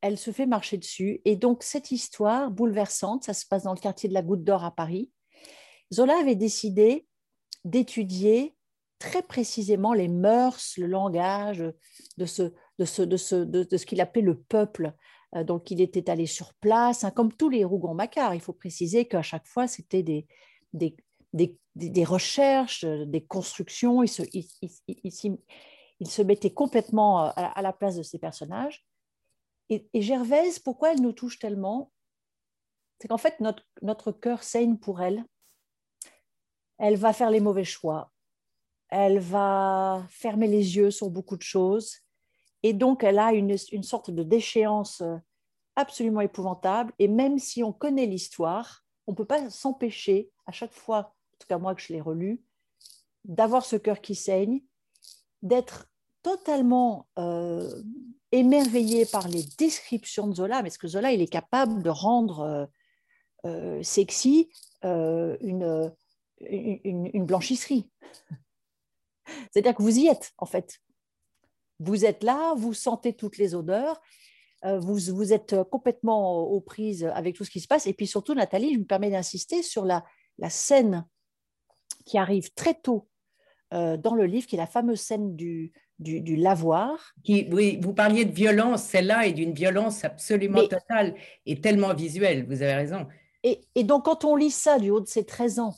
elle 0.00 0.18
se 0.18 0.30
fait 0.30 0.46
marcher 0.46 0.78
dessus. 0.78 1.20
Et 1.24 1.36
donc, 1.36 1.62
cette 1.62 1.90
histoire 1.90 2.50
bouleversante, 2.50 3.24
ça 3.24 3.34
se 3.34 3.46
passe 3.46 3.64
dans 3.64 3.74
le 3.74 3.80
quartier 3.80 4.08
de 4.08 4.14
la 4.14 4.22
Goutte 4.22 4.44
d'Or 4.44 4.64
à 4.64 4.74
Paris. 4.74 5.10
Zola 5.92 6.18
avait 6.18 6.34
décidé 6.34 7.06
d'étudier 7.64 8.56
très 8.98 9.22
précisément 9.22 9.92
les 9.92 10.08
mœurs, 10.08 10.74
le 10.78 10.86
langage 10.86 11.64
de 12.16 12.26
ce, 12.26 12.54
de 12.78 12.84
ce, 12.84 13.02
de 13.02 13.16
ce, 13.16 13.36
de, 13.36 13.76
ce 13.76 13.86
qu'il 13.86 14.00
appelait 14.00 14.22
le 14.22 14.38
peuple. 14.40 14.94
Euh, 15.34 15.44
donc, 15.44 15.70
il 15.70 15.80
était 15.80 16.08
allé 16.10 16.26
sur 16.26 16.54
place, 16.54 17.04
hein, 17.04 17.10
comme 17.10 17.32
tous 17.32 17.50
les 17.50 17.64
Rougon-Macquart. 17.64 18.34
Il 18.34 18.40
faut 18.40 18.52
préciser 18.52 19.06
qu'à 19.06 19.22
chaque 19.22 19.46
fois, 19.46 19.66
c'était 19.66 20.02
des, 20.02 20.26
des, 20.72 20.96
des, 21.36 22.04
recherches, 22.04 22.84
euh, 22.84 23.04
des 23.04 23.24
constructions. 23.24 24.02
Il 24.02 24.08
se, 24.08 24.22
il, 24.32 26.06
se 26.06 26.22
mettait 26.22 26.52
complètement 26.52 27.26
euh, 27.26 27.30
à 27.34 27.62
la, 27.62 27.72
place 27.72 27.96
de 27.96 28.02
ces 28.02 28.18
personnages. 28.18 28.84
Et, 29.68 29.88
Gervaise, 29.94 30.58
pourquoi 30.58 30.92
elle 30.92 31.02
nous 31.02 31.12
touche 31.12 31.38
tellement? 31.38 31.92
C'est 33.00 33.08
qu'en 33.08 33.18
fait, 33.18 33.40
notre, 33.82 34.12
cœur 34.12 34.42
saigne 34.42 34.76
pour 34.76 35.02
elle. 35.02 35.24
Elle 36.78 36.96
va 36.96 37.12
faire 37.12 37.30
les 37.30 37.40
mauvais 37.40 37.64
choix. 37.64 38.12
Elle 38.88 39.18
va 39.18 40.06
fermer 40.08 40.46
les 40.46 40.76
yeux 40.76 40.90
sur 40.90 41.10
beaucoup 41.10 41.36
de 41.36 41.42
choses. 41.42 41.96
Et 42.62 42.72
donc, 42.72 43.02
elle 43.02 43.18
a 43.18 43.32
une, 43.32 43.56
une 43.72 43.82
sorte 43.82 44.10
de 44.10 44.22
déchéance 44.22 45.00
euh, 45.00 45.16
absolument 45.74 46.20
épouvantable. 46.20 46.92
Et 46.98 47.08
même 47.08 47.38
si 47.38 47.62
on 47.62 47.72
connaît 47.72 48.06
l'histoire, 48.06 48.84
on 49.06 49.12
ne 49.12 49.16
peut 49.16 49.24
pas 49.24 49.50
s'empêcher, 49.50 50.30
à 50.46 50.52
chaque 50.52 50.72
fois 50.72 51.15
tout 51.38 51.46
cas 51.48 51.58
moi 51.58 51.74
que 51.74 51.82
je 51.82 51.92
l'ai 51.92 52.00
relu, 52.00 52.42
d'avoir 53.24 53.64
ce 53.64 53.76
cœur 53.76 54.00
qui 54.00 54.14
saigne, 54.14 54.62
d'être 55.42 55.88
totalement 56.22 57.06
euh, 57.18 57.82
émerveillé 58.32 59.06
par 59.06 59.28
les 59.28 59.44
descriptions 59.58 60.26
de 60.26 60.34
Zola, 60.34 60.62
parce 60.62 60.78
que 60.78 60.88
Zola, 60.88 61.12
il 61.12 61.22
est 61.22 61.28
capable 61.28 61.82
de 61.82 61.90
rendre 61.90 62.40
euh, 62.40 62.66
euh, 63.44 63.82
sexy 63.82 64.50
une, 64.82 65.92
une, 66.40 67.26
blanchisserie? 67.26 67.88
C'est-à-dire 69.52 69.74
que 69.74 69.82
vous 69.82 69.98
y 69.98 70.06
êtes, 70.06 70.32
en 70.38 70.46
fait. 70.46 70.80
Vous 71.78 72.04
êtes 72.04 72.22
là, 72.22 72.54
vous 72.54 72.74
sentez 72.74 73.12
toutes 73.12 73.36
les 73.36 73.54
odeurs, 73.54 74.00
vous, 74.64 74.98
vous 75.14 75.32
êtes 75.32 75.62
complètement 75.70 76.40
aux 76.40 76.60
prises 76.60 77.04
avec 77.04 77.36
tout 77.36 77.44
ce 77.44 77.50
qui 77.50 77.60
se 77.60 77.68
passe. 77.68 77.86
Et 77.86 77.92
puis 77.92 78.06
surtout, 78.06 78.34
Nathalie, 78.34 78.74
je 78.74 78.78
me 78.78 78.84
permets 78.84 79.10
d'insister 79.10 79.62
sur 79.62 79.84
la, 79.84 80.04
la 80.38 80.50
scène 80.50 81.04
qui 82.06 82.16
arrive 82.16 82.54
très 82.54 82.72
tôt 82.72 83.06
euh, 83.74 83.98
dans 83.98 84.14
le 84.14 84.24
livre, 84.24 84.46
qui 84.46 84.56
est 84.56 84.58
la 84.58 84.66
fameuse 84.66 85.00
scène 85.00 85.36
du, 85.36 85.72
du, 85.98 86.36
lavoir. 86.36 87.12
Qui, 87.24 87.48
oui, 87.52 87.78
vous 87.82 87.92
parliez 87.92 88.24
de 88.24 88.32
violence, 88.32 88.82
celle-là 88.84 89.26
est 89.26 89.32
d'une 89.32 89.52
violence 89.52 90.04
absolument 90.04 90.66
totale 90.66 91.14
et 91.44 91.60
tellement 91.60 91.92
visuelle, 91.92 92.46
vous 92.46 92.62
avez 92.62 92.74
raison. 92.74 93.06
Et, 93.42 93.60
et, 93.74 93.84
donc, 93.84 94.04
quand 94.06 94.24
on 94.24 94.36
lit 94.36 94.50
ça 94.50 94.78
du 94.78 94.90
haut 94.90 95.00
de 95.00 95.08
ses 95.08 95.26
13 95.26 95.58
ans, 95.58 95.74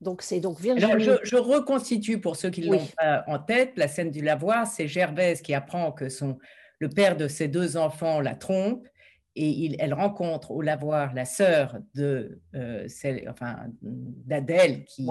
donc 0.00 0.22
c'est 0.22 0.40
donc 0.40 0.60
Virginie. 0.60 0.92
Alors, 0.92 1.18
je, 1.22 1.36
reconstitue 1.36 2.20
pour 2.20 2.36
ceux 2.36 2.50
qui 2.50 2.62
l'ont 2.62 2.86
pas 2.98 3.24
en 3.26 3.38
tête, 3.38 3.72
la 3.76 3.88
scène 3.88 4.10
du 4.10 4.20
lavoir, 4.20 4.66
c'est 4.66 4.88
Gervaise 4.88 5.40
qui 5.42 5.54
apprend 5.54 5.92
que 5.92 6.08
son, 6.08 6.38
le 6.78 6.88
père 6.88 7.16
de 7.16 7.28
ses 7.28 7.48
deux 7.48 7.76
enfants 7.76 8.20
la 8.20 8.34
trompe 8.34 8.86
et 9.34 9.76
elle 9.80 9.94
rencontre 9.94 10.50
au 10.50 10.60
lavoir 10.60 11.14
la 11.14 11.24
sœur 11.24 11.78
de 11.94 12.40
euh, 12.54 12.86
enfin, 13.28 13.66
d'Adèle 13.80 14.84
qui, 14.84 15.06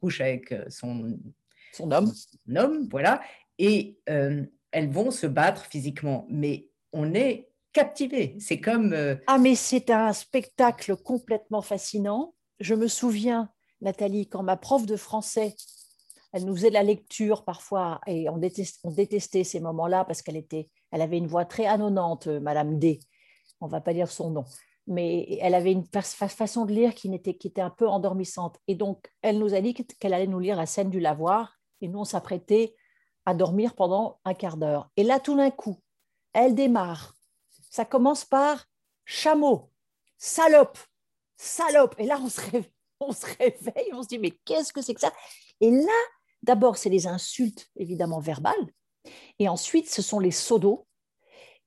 couche 0.00 0.20
avec 0.20 0.52
euh, 0.52 0.64
son, 0.68 1.18
son 1.72 1.90
homme. 1.92 2.12
homme, 2.56 2.88
voilà, 2.90 3.20
et 3.58 3.98
euh, 4.08 4.44
elles 4.72 4.90
vont 4.90 5.10
se 5.10 5.26
battre 5.26 5.66
physiquement, 5.66 6.26
mais 6.28 6.68
on 6.92 7.14
est 7.14 7.50
captivé. 7.72 8.36
C'est 8.38 8.60
comme 8.60 8.94
ah 9.26 9.38
mais 9.38 9.54
c'est 9.54 9.90
un 9.90 10.12
spectacle 10.12 10.96
complètement 10.96 11.62
fascinant. 11.62 12.34
Je 12.60 12.74
me 12.74 12.88
souviens, 12.88 13.50
Nathalie, 13.80 14.28
quand 14.28 14.42
ma 14.42 14.56
prof 14.56 14.86
de 14.86 14.96
français 14.96 15.54
elle 16.34 16.46
nous 16.46 16.56
faisait 16.56 16.70
de 16.70 16.74
la 16.74 16.82
lecture 16.82 17.44
parfois 17.44 18.00
et 18.06 18.26
on, 18.30 18.40
on 18.84 18.90
détestait 18.90 19.44
ces 19.44 19.60
moments-là 19.60 20.06
parce 20.06 20.22
qu'elle 20.22 20.38
était, 20.38 20.70
elle 20.90 21.02
avait 21.02 21.18
une 21.18 21.26
voix 21.26 21.44
très 21.44 21.66
annonnante, 21.66 22.26
Madame 22.26 22.78
D 22.78 23.00
on 23.62 23.68
va 23.68 23.80
pas 23.80 23.94
dire 23.94 24.10
son 24.10 24.30
nom, 24.30 24.44
mais 24.86 25.38
elle 25.40 25.54
avait 25.54 25.72
une 25.72 25.86
façon 25.86 26.66
de 26.66 26.72
lire 26.72 26.94
qui 26.94 27.12
était, 27.14 27.34
qui 27.34 27.48
était 27.48 27.60
un 27.60 27.70
peu 27.70 27.88
endormissante. 27.88 28.58
Et 28.66 28.74
donc, 28.74 29.10
elle 29.22 29.38
nous 29.38 29.54
a 29.54 29.60
dit 29.60 29.74
qu'elle 29.74 30.14
allait 30.14 30.26
nous 30.26 30.40
lire 30.40 30.56
la 30.56 30.66
scène 30.66 30.90
du 30.90 31.00
lavoir, 31.00 31.58
et 31.80 31.88
nous, 31.88 32.00
on 32.00 32.04
s'apprêtait 32.04 32.74
à 33.24 33.34
dormir 33.34 33.74
pendant 33.74 34.20
un 34.24 34.34
quart 34.34 34.56
d'heure. 34.56 34.90
Et 34.96 35.04
là, 35.04 35.20
tout 35.20 35.36
d'un 35.36 35.50
coup, 35.50 35.80
elle 36.32 36.54
démarre. 36.54 37.14
Ça 37.70 37.84
commence 37.84 38.24
par 38.24 38.66
chameau, 39.04 39.70
salope, 40.18 40.78
salope. 41.36 41.94
Et 41.98 42.06
là, 42.06 42.20
on 42.20 42.28
se 42.28 42.40
réveille, 42.40 42.72
on 43.00 43.12
se, 43.12 43.26
on 43.94 44.00
dit, 44.00 44.18
mais 44.18 44.32
qu'est-ce 44.44 44.72
que 44.72 44.82
c'est 44.82 44.94
que 44.94 45.00
ça? 45.00 45.12
Et 45.60 45.70
là, 45.70 46.00
d'abord, 46.42 46.76
c'est 46.76 46.90
les 46.90 47.06
insultes, 47.06 47.70
évidemment, 47.76 48.20
verbales. 48.20 48.72
Et 49.38 49.48
ensuite, 49.48 49.90
ce 49.90 50.02
sont 50.02 50.18
les 50.18 50.30
sodos. 50.30 50.86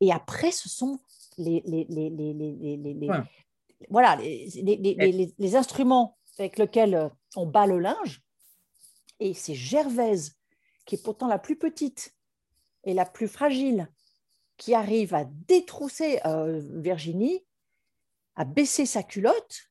Et 0.01 0.11
après, 0.11 0.51
ce 0.51 0.69
sont 0.69 0.99
les, 1.37 1.61
les, 1.65 1.85
les, 1.89 2.09
les 2.09 3.09
voilà, 3.89 4.15
les, 4.15 5.55
instruments 5.55 6.17
avec 6.37 6.57
lesquels 6.57 6.95
euh, 6.95 7.09
on 7.35 7.45
bat 7.45 7.67
le 7.67 7.79
linge. 7.79 8.21
Et 9.19 9.33
c'est 9.33 9.55
Gervaise, 9.55 10.35
qui 10.85 10.95
est 10.95 11.03
pourtant 11.03 11.27
la 11.27 11.39
plus 11.39 11.57
petite 11.57 12.13
et 12.83 12.93
la 12.93 13.05
plus 13.05 13.27
fragile, 13.27 13.89
qui 14.57 14.73
arrive 14.73 15.13
à 15.13 15.25
détrousser 15.25 16.19
euh, 16.25 16.61
Virginie, 16.75 17.45
à 18.35 18.45
baisser 18.45 18.85
sa 18.85 19.03
culotte 19.03 19.69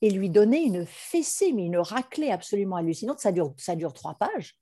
et 0.00 0.10
lui 0.10 0.30
donner 0.30 0.62
une 0.62 0.86
fessée, 0.86 1.52
mais 1.52 1.66
une 1.66 1.78
raclée 1.78 2.30
absolument 2.30 2.76
hallucinante. 2.76 3.20
Ça 3.20 3.32
dure, 3.32 3.54
ça 3.56 3.74
dure 3.74 3.92
trois 3.92 4.14
pages. 4.14 4.56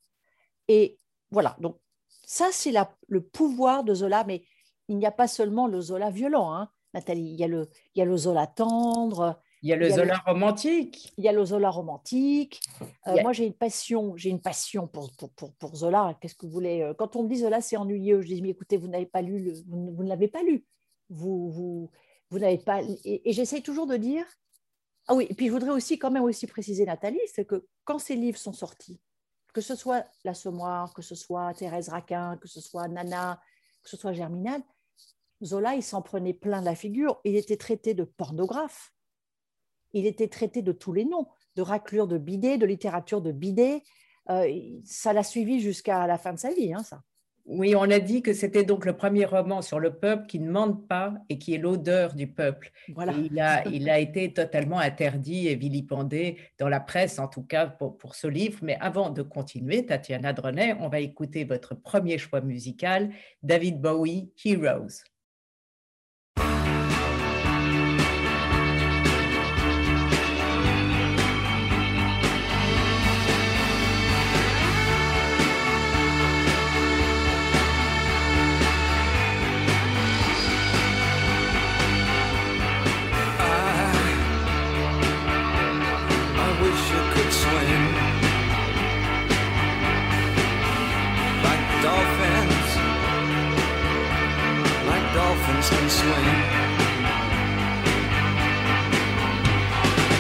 Et 0.69 0.99
voilà, 1.31 1.57
donc 1.61 1.79
ça, 2.27 2.49
c'est 2.53 2.73
le 3.09 3.21
pouvoir 3.23 3.85
de 3.85 3.95
Zola, 3.95 4.25
mais 4.25 4.45
il 4.89 4.99
n'y 4.99 5.07
a 5.07 5.11
pas 5.11 5.29
seulement 5.29 5.67
le 5.67 5.81
Zola 5.81 6.11
violent, 6.11 6.53
hein, 6.53 6.71
Nathalie. 6.95 7.31
Il 7.33 7.41
y, 7.41 7.45
a 7.45 7.49
le, 7.49 7.69
il 7.95 7.99
y 7.99 8.03
a 8.03 8.05
le 8.05 8.17
Zola 8.17 8.47
tendre. 8.47 9.41
Il 9.63 9.71
y 9.71 9.73
a 9.73 9.77
le 9.77 9.89
Zola 9.91 10.19
romantique. 10.27 11.13
Il 11.17 11.25
y 11.25 11.29
a 11.29 11.33
le 11.33 11.45
Zola 11.45 11.71
romantique. 11.71 12.61
Euh, 13.07 13.21
moi, 13.23 13.33
j'ai 13.33 13.47
une 13.47 13.55
passion, 13.55 14.17
j'ai 14.17 14.31
une 14.31 14.41
passion 14.41 14.87
pour, 14.87 15.11
pour, 15.13 15.53
pour, 15.55 15.75
Zola. 15.75 16.17
Qu'est-ce 16.21 16.35
que 16.35 16.47
vous 16.47 16.53
voulez 16.53 16.83
euh, 16.83 16.95
Quand 16.95 17.17
on 17.17 17.25
me 17.25 17.29
dit 17.29 17.37
Zola, 17.37 17.61
c'est 17.61 17.77
ennuyeux, 17.77 18.23
je 18.23 18.29
dis 18.29 18.43
mais 18.43 18.51
écoutez, 18.51 18.77
vous 18.77 18.89
n'avez 18.89 19.07
pas 19.07 19.23
lu, 19.23 19.39
le, 19.41 19.53
vous, 19.69 20.03
ne 20.03 20.09
l'avez 20.09 20.29
pas 20.29 20.43
lu. 20.43 20.65
Vous, 21.09 21.51
vous, 21.51 21.91
vous 22.31 22.39
n'avez 22.39 22.59
pas. 22.59 22.83
Et, 22.83 23.29
et 23.29 23.33
j'essaye 23.33 23.63
toujours 23.63 23.87
de 23.87 23.97
dire. 23.97 24.25
Ah 25.09 25.15
oui, 25.15 25.27
et 25.31 25.35
puis 25.35 25.47
je 25.47 25.53
voudrais 25.53 25.71
aussi 25.71 25.99
quand 25.99 26.11
même 26.11 26.25
aussi 26.25 26.47
préciser, 26.49 26.85
Nathalie, 26.85 27.21
c'est 27.33 27.45
que 27.45 27.65
quand 27.85 28.01
ces 28.01 28.17
livres 28.17 28.39
sont 28.39 28.53
sortis, 28.53 29.01
que 29.53 29.61
ce 29.61 29.75
soit 29.77 30.05
L'Assommoir, 30.25 30.93
que 30.93 31.03
ce 31.03 31.15
soit 31.15 31.55
Thérèse 31.55 31.89
Raquin, 31.89 32.37
que 32.39 32.49
ce 32.49 32.61
soit 32.61 32.89
Nana, 32.89 33.41
que 33.83 33.89
ce 33.89 33.97
soit 33.97 34.13
Germinal, 34.13 34.61
Zola, 35.45 35.75
il 35.75 35.83
s'en 35.83 36.03
prenait 36.03 36.35
plein 36.35 36.61
la 36.61 36.75
figure. 36.75 37.21
Il 37.25 37.37
était 37.37 37.57
traité 37.57 37.95
de 37.95 38.05
pornographe. 38.05 38.93
Il 39.93 40.07
était 40.07 40.29
traité 40.29 40.63
de 40.63 40.73
tous 40.73 40.93
les 40.93 41.05
noms, 41.05 41.29
de 41.55 41.63
raclure 41.63 42.07
de 42.07 42.19
bidet, 42.19 42.59
de 42.59 42.67
littérature 42.67 43.21
de 43.21 43.33
bidet. 43.33 43.83
Euh, 44.29 44.49
ça 44.85 45.13
l'a 45.13 45.23
suivi 45.23 45.61
jusqu'à 45.61 46.07
la 46.07 46.19
fin 46.19 46.33
de 46.33 46.39
sa 46.39 46.53
vie, 46.53 46.75
hein, 46.75 46.83
ça. 46.83 47.03
Oui, 47.49 47.77
on 47.77 47.83
a 47.83 48.01
dit 48.01 48.23
que 48.23 48.33
c'était 48.35 48.65
donc 48.65 48.85
le 48.85 48.97
premier 48.97 49.25
roman 49.25 49.63
sur 49.63 49.79
le 49.79 49.95
peuple 49.95 50.27
qui 50.27 50.41
ne 50.41 50.51
mente 50.51 50.89
pas 50.89 51.15
et 51.29 51.39
qui 51.39 51.55
est 51.55 51.59
l'odeur 51.59 52.15
du 52.15 52.27
peuple. 52.27 52.73
Voilà. 52.93 53.13
il, 53.13 53.39
a, 53.39 53.65
il 53.69 53.89
a 53.89 54.01
été 54.01 54.33
totalement 54.33 54.81
interdit 54.81 55.47
et 55.47 55.55
vilipendé 55.55 56.39
dans 56.59 56.69
la 56.69 56.81
presse, 56.81 57.21
en 57.21 57.29
tout 57.29 57.45
cas 57.45 57.69
pour, 57.69 57.99
pour 57.99 58.17
ce 58.17 58.27
livre. 58.27 58.59
Mais 58.63 58.77
avant 58.81 59.11
de 59.11 59.23
continuer, 59.23 59.87
Tatiana 59.87 60.33
Drenet, 60.33 60.75
on 60.81 60.89
va 60.89 60.99
écouter 60.99 61.45
votre 61.45 61.77
premier 61.77 62.19
choix 62.19 62.41
musical, 62.41 63.11
David 63.45 63.81
Bowie, 63.81 64.33
Heroes. 64.45 65.05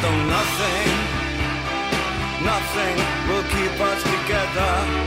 Though 0.02 0.22
nothing, 0.36 0.90
nothing 2.44 2.96
will 3.28 3.44
keep 3.54 3.80
us 3.80 4.02
together. 4.02 5.05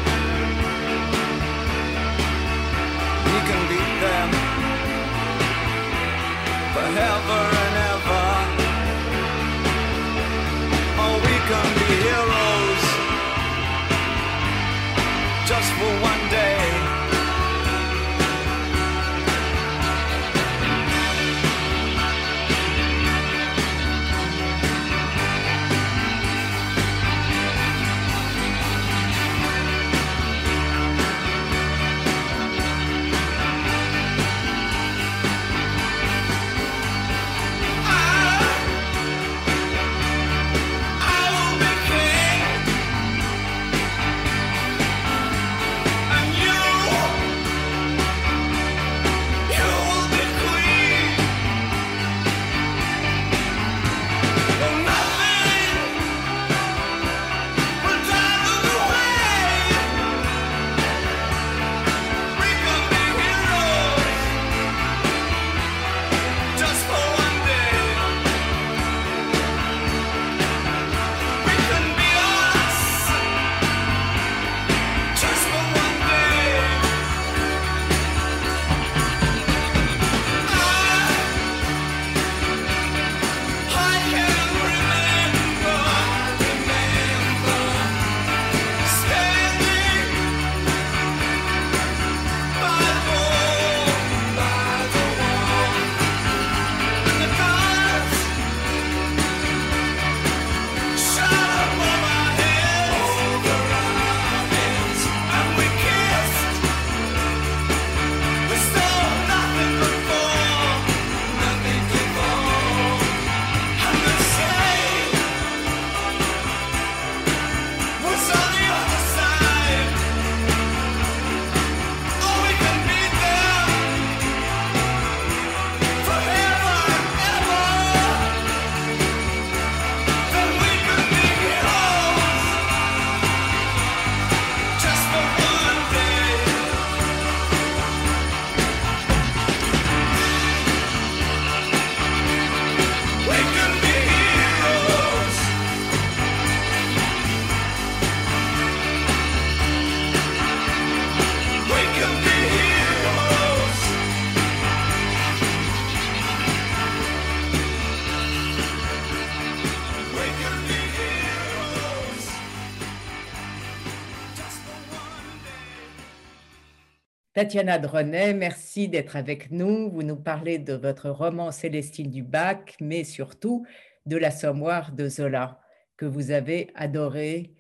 Tatiana 167.40 167.80
Drenet, 167.80 168.34
merci 168.34 168.90
d'être 168.90 169.16
avec 169.16 169.50
nous. 169.50 169.90
Vous 169.90 170.04
nous 170.04 170.18
parlez 170.18 170.60
de 170.60 170.74
votre 170.74 171.10
roman 171.10 171.54
Célestine 171.54 172.12
du 172.12 172.22
Bac, 172.22 172.76
mais 172.82 173.06
surtout 173.06 173.66
de 174.06 174.18
l'Assommoir 174.18 174.92
de 174.92 175.08
Zola, 175.08 175.62
que 175.96 176.06
vous 176.06 176.32
avez 176.32 176.70
adoré 176.76 177.54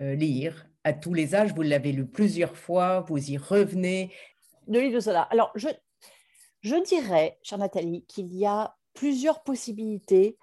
euh, 0.00 0.14
lire 0.14 0.66
à 0.84 0.94
tous 0.94 1.12
les 1.12 1.34
âges. 1.34 1.52
Vous 1.52 1.60
l'avez 1.60 1.92
lu 1.92 2.06
plusieurs 2.06 2.56
fois, 2.56 3.00
vous 3.00 3.30
y 3.30 3.36
revenez. 3.36 4.10
Le 4.66 4.80
livre 4.80 4.94
de 4.94 5.00
Zola. 5.00 5.28
Alors, 5.30 5.52
je, 5.54 5.68
je 6.62 6.82
dirais, 6.82 7.38
chère 7.42 7.58
Nathalie, 7.58 8.06
qu'il 8.06 8.34
y 8.34 8.46
a 8.46 8.74
plusieurs 8.94 9.42
possibilités 9.42 10.38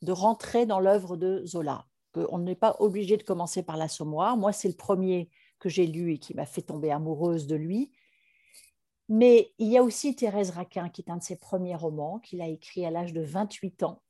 de 0.00 0.12
rentrer 0.12 0.64
dans 0.64 0.78
l'œuvre 0.78 1.16
de 1.16 1.44
Zola. 1.44 1.86
On 2.14 2.38
n'est 2.38 2.54
pas 2.54 2.76
obligé 2.78 3.16
de 3.16 3.24
commencer 3.24 3.64
par 3.64 3.76
l'Assommoir. 3.76 4.36
Moi, 4.36 4.52
c'est 4.52 4.68
le 4.68 4.76
premier 4.76 5.28
que 5.58 5.68
j'ai 5.68 5.88
lu 5.88 6.12
et 6.12 6.18
qui 6.18 6.34
m'a 6.34 6.46
fait 6.46 6.62
tomber 6.62 6.92
amoureuse 6.92 7.48
de 7.48 7.56
lui. 7.56 7.90
Mais 9.14 9.52
il 9.58 9.68
y 9.68 9.76
a 9.76 9.82
aussi 9.82 10.16
Thérèse 10.16 10.52
Raquin, 10.52 10.88
qui 10.88 11.02
est 11.02 11.10
un 11.10 11.18
de 11.18 11.22
ses 11.22 11.36
premiers 11.36 11.76
romans, 11.76 12.18
qu'il 12.18 12.40
a 12.40 12.48
écrit 12.48 12.86
à 12.86 12.90
l'âge 12.90 13.12
de 13.12 13.20
28 13.20 13.82
ans 13.82 14.00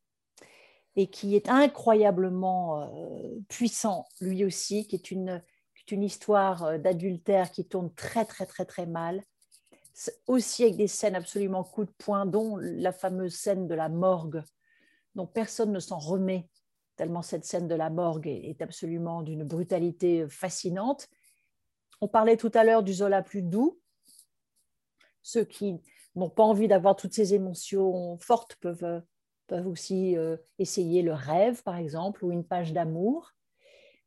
et 0.95 1.11
qui 1.11 1.35
est 1.35 1.49
incroyablement 1.49 2.83
euh, 2.83 3.41
puissant, 3.49 4.07
lui 4.21 4.45
aussi, 4.45 4.87
qui 4.87 4.95
est 4.95 5.11
une, 5.11 5.43
une 5.91 6.05
histoire 6.05 6.63
euh, 6.63 6.79
d'adultère 6.79 7.51
qui 7.51 7.67
tourne 7.67 7.93
très, 7.95 8.25
très, 8.25 8.47
très, 8.47 8.65
très 8.65 8.87
mal. 8.87 9.25
Aussi 10.29 10.63
avec 10.63 10.77
des 10.77 10.87
scènes 10.87 11.17
absolument 11.17 11.65
coup 11.65 11.85
de 11.85 11.93
poing, 11.99 12.25
dont 12.25 12.57
la 12.57 12.93
fameuse 12.93 13.35
scène 13.35 13.67
de 13.67 13.75
la 13.75 13.89
morgue, 13.89 14.45
dont 15.17 15.27
personne 15.27 15.73
ne 15.73 15.81
s'en 15.81 15.99
remet, 15.99 16.49
tellement 16.95 17.23
cette 17.23 17.45
scène 17.45 17.67
de 17.67 17.75
la 17.75 17.91
morgue 17.91 18.29
est 18.29 18.63
absolument 18.63 19.23
d'une 19.23 19.43
brutalité 19.43 20.29
fascinante. 20.29 21.09
On 22.01 22.07
parlait 22.07 22.37
tout 22.37 22.53
à 22.55 22.63
l'heure 22.63 22.85
du 22.85 22.95
Zola 22.95 23.21
plus 23.21 23.43
doux. 23.43 23.82
Ceux 25.23 25.45
qui 25.45 25.81
n'ont 26.15 26.31
pas 26.31 26.43
envie 26.43 26.69
d'avoir 26.69 26.97
toutes 26.97 27.15
ces 27.15 27.35
émotions 27.35 28.19
fortes 28.19 28.57
peuvent, 28.57 29.03
peuvent 29.47 29.67
aussi 29.67 30.17
euh, 30.17 30.37
essayer 30.59 31.03
le 31.03 31.13
rêve, 31.13 31.63
par 31.63 31.77
exemple, 31.77 32.25
ou 32.25 32.33
une 32.33 32.45
page 32.45 32.73
d'amour. 32.73 33.33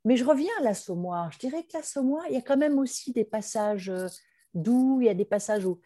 Mais 0.03 0.17
je 0.17 0.25
reviens 0.25 0.51
à 0.59 0.63
l'assommoir. 0.63 1.31
Je 1.31 1.39
dirais 1.39 1.63
que 1.63 1.77
l'assommoir, 1.77 2.23
il 2.29 2.35
y 2.35 2.37
a 2.37 2.41
quand 2.41 2.57
même 2.57 2.77
aussi 2.77 3.11
des 3.11 3.25
passages 3.25 3.89
euh, 3.89 4.07
doux, 4.53 4.99
il 5.01 5.07
y 5.07 5.09
a 5.09 5.15
des 5.15 5.25
passages 5.25 5.65
où, 5.65 5.79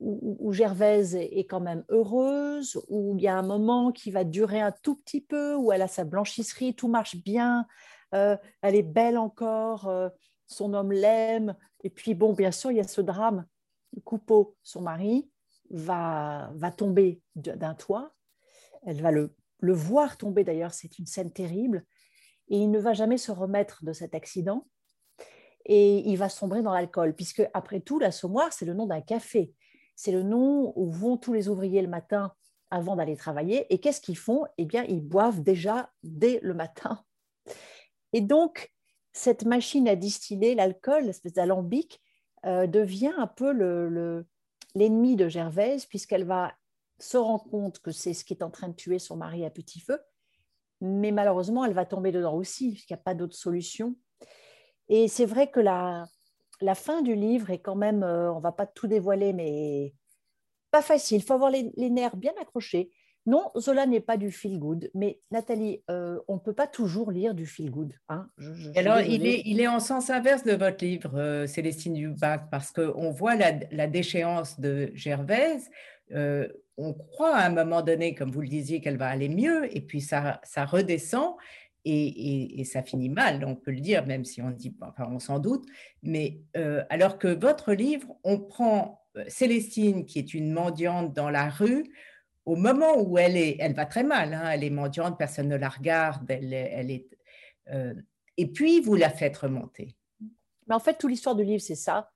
où, 0.00 0.52
Gervaise 0.52 1.16
est 1.16 1.46
quand 1.46 1.60
même 1.60 1.84
heureuse, 1.88 2.80
où 2.88 3.16
il 3.16 3.22
y 3.24 3.28
a 3.28 3.36
un 3.36 3.42
moment 3.42 3.90
qui 3.90 4.12
va 4.12 4.22
durer 4.22 4.60
un 4.60 4.72
tout 4.82 4.94
petit 4.94 5.20
peu, 5.20 5.56
où 5.56 5.72
elle 5.72 5.82
a 5.82 5.88
sa 5.88 6.04
blanchisserie, 6.04 6.76
tout 6.76 6.86
marche 6.86 7.16
bien, 7.16 7.66
euh, 8.14 8.36
elle 8.62 8.76
est 8.76 8.84
belle 8.84 9.18
encore, 9.18 9.90
son 10.46 10.72
homme 10.72 10.92
l'aime. 10.92 11.56
Et 11.82 11.90
puis, 11.90 12.14
bon, 12.14 12.32
bien 12.32 12.52
sûr, 12.52 12.70
il 12.70 12.76
y 12.76 12.80
a 12.80 12.84
ce 12.84 13.00
drame. 13.00 13.44
Coupeau, 14.04 14.56
son 14.62 14.82
mari, 14.82 15.30
va, 15.70 16.50
va 16.54 16.70
tomber 16.70 17.20
d'un 17.34 17.74
toit. 17.74 18.14
Elle 18.86 19.02
va 19.02 19.10
le, 19.10 19.34
le 19.60 19.72
voir 19.72 20.16
tomber, 20.16 20.44
d'ailleurs, 20.44 20.72
c'est 20.72 20.98
une 20.98 21.06
scène 21.06 21.32
terrible. 21.32 21.84
Et 22.48 22.58
il 22.58 22.70
ne 22.70 22.78
va 22.78 22.94
jamais 22.94 23.18
se 23.18 23.32
remettre 23.32 23.84
de 23.84 23.92
cet 23.92 24.14
accident. 24.14 24.66
Et 25.66 25.98
il 26.08 26.16
va 26.16 26.28
sombrer 26.28 26.62
dans 26.62 26.72
l'alcool, 26.72 27.14
puisque, 27.14 27.46
après 27.52 27.80
tout, 27.80 27.98
l'assommoir, 27.98 28.52
c'est 28.52 28.64
le 28.64 28.74
nom 28.74 28.86
d'un 28.86 29.02
café. 29.02 29.52
C'est 29.96 30.12
le 30.12 30.22
nom 30.22 30.72
où 30.76 30.90
vont 30.90 31.16
tous 31.16 31.32
les 31.32 31.48
ouvriers 31.48 31.82
le 31.82 31.88
matin 31.88 32.32
avant 32.70 32.96
d'aller 32.96 33.16
travailler. 33.16 33.66
Et 33.72 33.80
qu'est-ce 33.80 34.00
qu'ils 34.00 34.16
font? 34.16 34.44
Eh 34.56 34.64
bien, 34.64 34.84
ils 34.84 35.02
boivent 35.02 35.42
déjà 35.42 35.90
dès 36.02 36.38
le 36.42 36.54
matin. 36.54 37.04
Et 38.12 38.20
donc, 38.20 38.72
cette 39.12 39.44
machine 39.44 39.88
à 39.88 39.96
distiller 39.96 40.54
l'alcool, 40.54 41.04
l'espèce 41.04 41.32
d'alambic, 41.32 42.00
euh, 42.46 42.66
devient 42.66 43.12
un 43.16 43.26
peu 43.26 43.52
l'ennemi 44.74 45.16
de 45.16 45.28
Gervaise, 45.28 45.86
puisqu'elle 45.86 46.24
va 46.24 46.52
se 46.98 47.16
rendre 47.16 47.48
compte 47.48 47.78
que 47.80 47.90
c'est 47.90 48.14
ce 48.14 48.24
qui 48.24 48.34
est 48.34 48.42
en 48.42 48.50
train 48.50 48.68
de 48.68 48.74
tuer 48.74 48.98
son 48.98 49.16
mari 49.16 49.44
à 49.44 49.50
petit 49.50 49.80
feu, 49.80 49.98
mais 50.80 51.10
malheureusement, 51.10 51.64
elle 51.64 51.74
va 51.74 51.84
tomber 51.84 52.12
dedans 52.12 52.34
aussi, 52.34 52.72
puisqu'il 52.72 52.92
n'y 52.94 53.00
a 53.00 53.02
pas 53.02 53.14
d'autre 53.14 53.36
solution. 53.36 53.96
Et 54.88 55.08
c'est 55.08 55.26
vrai 55.26 55.50
que 55.50 55.60
la, 55.60 56.06
la 56.60 56.74
fin 56.74 57.02
du 57.02 57.14
livre 57.14 57.50
est 57.50 57.60
quand 57.60 57.76
même, 57.76 58.02
euh, 58.02 58.32
on 58.32 58.40
va 58.40 58.52
pas 58.52 58.66
tout 58.66 58.86
dévoiler, 58.86 59.32
mais 59.32 59.94
pas 60.70 60.82
facile. 60.82 61.18
Il 61.18 61.22
faut 61.22 61.34
avoir 61.34 61.50
les 61.50 61.90
nerfs 61.90 62.16
bien 62.16 62.32
accrochés. 62.40 62.90
Non, 63.28 63.50
Zola 63.58 63.84
n'est 63.84 64.00
pas 64.00 64.16
du 64.16 64.30
feel 64.30 64.58
good, 64.58 64.90
mais 64.94 65.20
Nathalie, 65.30 65.82
euh, 65.90 66.18
on 66.28 66.36
ne 66.36 66.38
peut 66.38 66.54
pas 66.54 66.66
toujours 66.66 67.10
lire 67.10 67.34
du 67.34 67.44
feel 67.44 67.70
good. 67.70 67.92
Hein. 68.08 68.26
Alors, 68.74 69.02
il 69.02 69.26
est, 69.26 69.42
il 69.44 69.60
est, 69.60 69.68
en 69.68 69.80
sens 69.80 70.08
inverse 70.08 70.44
de 70.44 70.52
votre 70.52 70.82
livre, 70.82 71.10
euh, 71.14 71.46
Célestine 71.46 71.92
Dubac, 71.92 72.48
parce 72.50 72.70
qu'on 72.70 73.10
voit 73.10 73.36
la, 73.36 73.86
déchéance 73.86 74.58
de 74.58 74.90
Gervaise. 74.94 75.68
Euh, 76.12 76.48
on 76.78 76.94
croit 76.94 77.36
à 77.36 77.46
un 77.46 77.50
moment 77.50 77.82
donné, 77.82 78.14
comme 78.14 78.30
vous 78.30 78.40
le 78.40 78.48
disiez, 78.48 78.80
qu'elle 78.80 78.96
va 78.96 79.08
aller 79.08 79.28
mieux, 79.28 79.76
et 79.76 79.82
puis 79.82 80.00
ça, 80.00 80.40
ça 80.42 80.64
redescend. 80.64 81.34
Et, 81.84 82.64
ça 82.64 82.82
finit 82.82 83.10
mal, 83.10 83.44
on 83.44 83.56
peut 83.56 83.72
le 83.72 83.80
dire, 83.80 84.06
même 84.06 84.24
si 84.24 84.40
on 84.40 84.50
dit, 84.50 84.74
enfin, 84.80 85.06
on 85.10 85.18
s'en 85.18 85.38
doute. 85.38 85.66
Mais 86.02 86.40
alors 86.90 87.18
que 87.18 87.28
votre 87.28 87.72
livre, 87.72 88.14
on 88.24 88.38
prend 88.38 89.02
Célestine, 89.26 90.06
qui 90.06 90.18
est 90.18 90.32
une 90.34 90.50
mendiante 90.50 91.14
dans 91.14 91.30
la 91.30 91.48
rue, 91.48 91.84
au 92.48 92.56
moment 92.56 92.96
où 92.96 93.18
elle 93.18 93.36
est, 93.36 93.58
elle 93.60 93.74
va 93.74 93.84
très 93.84 94.02
mal, 94.02 94.32
hein, 94.32 94.50
elle 94.50 94.64
est 94.64 94.70
mendiante, 94.70 95.18
personne 95.18 95.48
ne 95.48 95.56
la 95.56 95.68
regarde, 95.68 96.24
elle, 96.30 96.54
est, 96.54 97.06
euh, 97.70 97.92
et 98.38 98.46
puis 98.46 98.80
vous 98.80 98.94
la 98.94 99.10
faites 99.10 99.36
remonter. 99.36 99.94
Mais 100.66 100.74
en 100.74 100.78
fait, 100.78 100.94
toute 100.94 101.10
l'histoire 101.10 101.36
du 101.36 101.44
livre, 101.44 101.60
c'est 101.60 101.74
ça. 101.74 102.10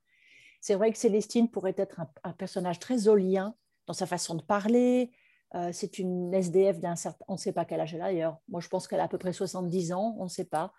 C'est 0.59 0.73
vrai 0.73 0.91
que 0.91 0.97
Célestine 0.97 1.51
pourrait 1.51 1.75
être 1.77 2.01
un, 2.23 2.31
personnage 2.31 2.79
très 2.79 3.07
olien 3.07 3.55
dans 3.85 3.93
sa 3.93 4.07
façon 4.07 4.33
de 4.33 4.41
parler. 4.41 5.11
Euh, 5.53 5.69
c'est 5.71 5.99
une 5.99 6.33
SDF 6.33 6.79
d'un 6.79 6.95
certain, 6.95 7.23
on 7.27 7.33
ne 7.33 7.37
sait 7.37 7.53
pas 7.53 7.63
quel 7.63 7.79
âge 7.79 7.93
elle 7.93 8.01
a 8.01 8.05
d'ailleurs. 8.05 8.39
Moi, 8.47 8.59
je 8.59 8.69
pense 8.69 8.87
qu'elle 8.87 9.01
a 9.01 9.03
à 9.03 9.07
peu 9.07 9.19
près 9.19 9.33
70 9.33 9.93
ans, 9.93 10.15
on 10.17 10.23
ne 10.23 10.29
sait 10.29 10.45
pas. 10.45 10.73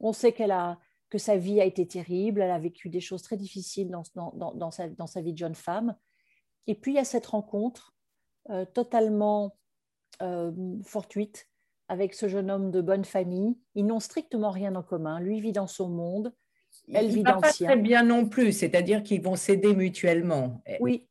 On 0.00 0.12
sait 0.12 0.32
qu'elle 0.32 0.50
a 0.50 0.78
que 1.08 1.16
sa 1.16 1.38
vie 1.38 1.62
a 1.62 1.64
été 1.64 1.86
terrible, 1.88 2.42
elle 2.42 2.50
a 2.50 2.58
vécu 2.58 2.90
des 2.90 3.00
choses 3.00 3.22
très 3.22 3.38
difficiles 3.38 3.90
dans, 3.90 4.02
dans, 4.14 4.52
dans, 4.52 4.70
dans 4.98 5.06
sa 5.06 5.20
vie 5.22 5.32
de 5.32 5.38
jeune 5.38 5.54
femme. 5.54 5.96
Et 6.66 6.74
puis, 6.74 6.92
il 6.92 6.96
y 6.96 6.98
a 6.98 7.04
cette 7.04 7.26
rencontre 7.26 7.94
euh, 8.50 8.64
totalement 8.64 9.56
euh, 10.20 10.50
fortuite 10.84 11.48
avec 11.88 12.14
ce 12.14 12.28
jeune 12.28 12.50
homme 12.50 12.70
de 12.70 12.80
bonne 12.80 13.04
famille. 13.04 13.56
Ils 13.74 13.86
n'ont 13.86 14.00
strictement 14.00 14.50
rien 14.50 14.74
en 14.74 14.82
commun. 14.82 15.20
Lui 15.20 15.40
vit 15.40 15.52
dans 15.52 15.66
son 15.66 15.88
monde, 15.88 16.32
elle 16.92 17.08
vit 17.08 17.22
dans 17.22 17.40
le 17.40 17.48
sien. 17.50 17.68
Pas 17.68 17.74
très 17.74 17.82
bien 17.82 18.02
non 18.02 18.28
plus, 18.28 18.52
c'est-à-dire 18.52 19.02
qu'ils 19.02 19.22
vont 19.22 19.36
s'aider 19.36 19.74
mutuellement. 19.74 20.62
Oui, 20.80 21.06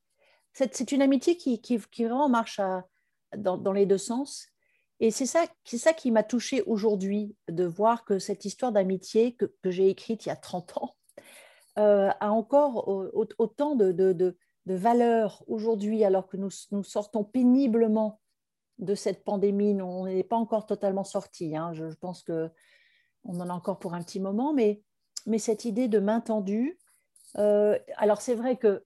c'est 0.54 0.92
une 0.92 1.02
amitié 1.02 1.38
qui, 1.38 1.62
qui, 1.62 1.78
vraiment 1.78 2.30
marche 2.30 2.60
dans, 3.38 3.72
les 3.72 3.86
deux 3.86 3.98
sens. 3.98 4.48
Et 5.00 5.12
c'est 5.12 5.26
ça, 5.26 5.46
ça 5.66 5.94
qui 5.94 6.12
m'a 6.12 6.24
touchée 6.24 6.62
aujourd'hui, 6.64 7.36
de 7.48 7.64
voir 7.64 8.04
que 8.06 8.20
cette 8.20 8.46
histoire 8.46 8.72
d'amitié 8.72 9.36
que, 9.36 9.48
j'ai 9.66 9.90
écrite 9.90 10.26
il 10.26 10.30
y 10.30 10.32
a 10.32 10.36
30 10.36 10.78
ans 10.78 10.96
euh, 11.80 12.10
a 12.20 12.32
encore 12.32 12.88
autant 13.14 13.76
de, 13.76 13.92
de 13.92 14.38
valeur 14.66 15.44
aujourd'hui, 15.48 16.04
alors 16.04 16.28
que 16.28 16.38
nous, 16.38 16.50
nous, 16.72 16.84
sortons 16.84 17.24
péniblement 17.24 18.20
de 18.80 18.96
cette 18.96 19.24
pandémie. 19.24 19.82
On 19.82 20.06
n'est 20.06 20.24
pas 20.24 20.36
encore 20.36 20.66
totalement 20.66 21.04
sorti. 21.04 21.56
Hein. 21.56 21.74
Je, 21.74 21.86
pense 21.96 22.24
que 22.24 22.50
on 23.24 23.40
en 23.40 23.50
a 23.50 23.54
encore 23.54 23.80
pour 23.80 23.94
un 23.94 24.02
petit 24.02 24.20
moment, 24.20 24.54
mais, 24.54 24.82
mais 25.26 25.38
cette 25.38 25.66
idée 25.66 25.88
de 25.88 26.00
main 26.00 26.22
tendue. 26.22 26.80
Euh, 27.38 27.78
alors 27.98 28.22
c'est 28.22 28.36
vrai 28.36 28.58
que 28.58 28.84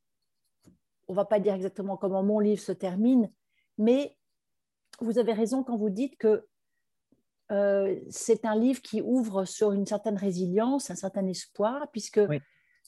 on 1.07 1.13
va 1.13 1.25
pas 1.25 1.39
dire 1.39 1.53
exactement 1.53 1.97
comment 1.97 2.23
mon 2.23 2.39
livre 2.39 2.61
se 2.61 2.71
termine, 2.71 3.31
mais 3.77 4.17
vous 4.99 5.19
avez 5.19 5.33
raison 5.33 5.63
quand 5.63 5.77
vous 5.77 5.89
dites 5.89 6.17
que 6.17 6.47
euh, 7.51 7.99
c'est 8.09 8.45
un 8.45 8.55
livre 8.55 8.81
qui 8.81 9.01
ouvre 9.01 9.45
sur 9.45 9.71
une 9.71 9.85
certaine 9.85 10.17
résilience, 10.17 10.89
un 10.89 10.95
certain 10.95 11.27
espoir, 11.27 11.87
puisque 11.91 12.21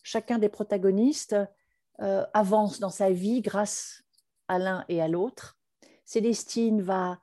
chacun 0.04 0.40
des 0.40 0.50
protagonistes 0.50 1.36
euh, 2.02 2.26
avance 2.34 2.80
dans 2.80 2.90
sa 2.90 3.10
vie 3.10 3.42
grâce 3.42 4.04
à 4.48 4.60
l'un 4.60 4.86
et 4.88 5.02
à 5.02 5.08
l'autre. 5.08 5.58
Célestine 6.06 6.82
va, 6.82 7.20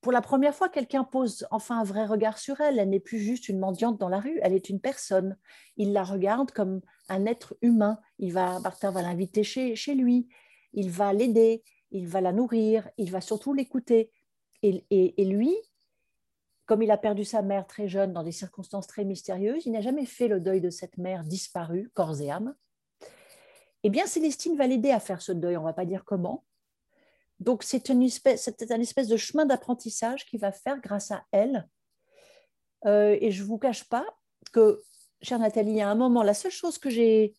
pour 0.00 0.12
la 0.12 0.20
première 0.22 0.54
fois, 0.54 0.68
quelqu'un 0.68 1.04
pose 1.04 1.46
enfin 1.50 1.80
un 1.80 1.84
vrai 1.84 2.04
regard 2.04 2.38
sur 2.38 2.60
elle. 2.60 2.78
Elle 2.78 2.90
n'est 2.90 3.00
plus 3.00 3.20
juste 3.20 3.48
une 3.48 3.58
mendiante 3.58 3.98
dans 3.98 4.08
la 4.08 4.18
rue, 4.18 4.38
elle 4.42 4.54
est 4.54 4.70
une 4.70 4.80
personne. 4.80 5.36
Il 5.76 5.92
la 5.92 6.02
regarde 6.02 6.50
comme 6.50 6.80
un 7.08 7.26
être 7.26 7.56
humain. 7.62 8.00
Il 8.18 8.32
va, 8.32 8.58
Martin 8.60 8.90
va 8.90 9.02
l'inviter 9.02 9.44
chez, 9.44 9.76
chez 9.76 9.94
lui, 9.94 10.28
il 10.72 10.90
va 10.90 11.12
l'aider, 11.12 11.62
il 11.90 12.08
va 12.08 12.20
la 12.20 12.32
nourrir, 12.32 12.88
il 12.96 13.10
va 13.10 13.20
surtout 13.20 13.54
l'écouter. 13.54 14.10
Et, 14.62 14.84
et, 14.90 15.24
lui, 15.24 15.54
comme 16.66 16.82
il 16.82 16.90
a 16.90 16.98
perdu 16.98 17.24
sa 17.24 17.40
mère 17.40 17.66
très 17.66 17.88
jeune 17.88 18.12
dans 18.12 18.22
des 18.22 18.32
circonstances 18.32 18.86
très 18.86 19.04
mystérieuses, 19.04 19.64
il 19.64 19.72
n'a 19.72 19.80
jamais 19.80 20.04
fait 20.04 20.28
le 20.28 20.38
deuil 20.38 20.60
de 20.60 20.70
cette 20.70 20.98
mère 20.98 21.24
disparue, 21.24 21.90
corps 21.94 22.20
et 22.20 22.30
âme 22.30 22.54
eh 23.82 23.90
bien, 23.90 24.06
Célestine 24.06 24.56
va 24.56 24.66
l'aider 24.66 24.90
à 24.90 25.00
faire 25.00 25.22
ce 25.22 25.32
deuil, 25.32 25.56
on 25.56 25.60
ne 25.60 25.66
va 25.66 25.72
pas 25.72 25.86
dire 25.86 26.04
comment. 26.04 26.44
Donc, 27.38 27.62
c'est 27.62 27.88
une 27.88 28.02
espèce, 28.02 28.50
un 28.70 28.80
espèce 28.80 29.08
de 29.08 29.16
chemin 29.16 29.46
d'apprentissage 29.46 30.26
qu'il 30.26 30.40
va 30.40 30.52
faire 30.52 30.78
grâce 30.80 31.10
à 31.10 31.24
elle. 31.32 31.68
Euh, 32.86 33.16
et 33.20 33.30
je 33.30 33.42
ne 33.42 33.48
vous 33.48 33.58
cache 33.58 33.88
pas 33.88 34.06
que, 34.52 34.82
chère 35.22 35.38
Nathalie, 35.38 35.70
il 35.70 35.76
y 35.76 35.80
a 35.80 35.88
un 35.88 35.94
moment, 35.94 36.22
la 36.22 36.34
seule 36.34 36.52
chose 36.52 36.78
que 36.78 36.90
j'ai 36.90 37.34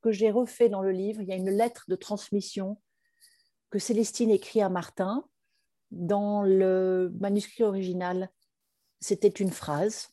que 0.00 0.12
j'ai 0.12 0.30
refait 0.30 0.68
dans 0.68 0.82
le 0.82 0.92
livre, 0.92 1.20
il 1.20 1.28
y 1.28 1.32
a 1.32 1.36
une 1.36 1.50
lettre 1.50 1.84
de 1.88 1.94
transmission 1.94 2.80
que 3.70 3.78
Célestine 3.78 4.30
écrit 4.30 4.62
à 4.62 4.68
Martin. 4.68 5.24
Dans 5.90 6.42
le 6.42 7.12
manuscrit 7.20 7.64
original, 7.64 8.30
c'était 9.00 9.28
une 9.28 9.50
phrase. 9.50 10.08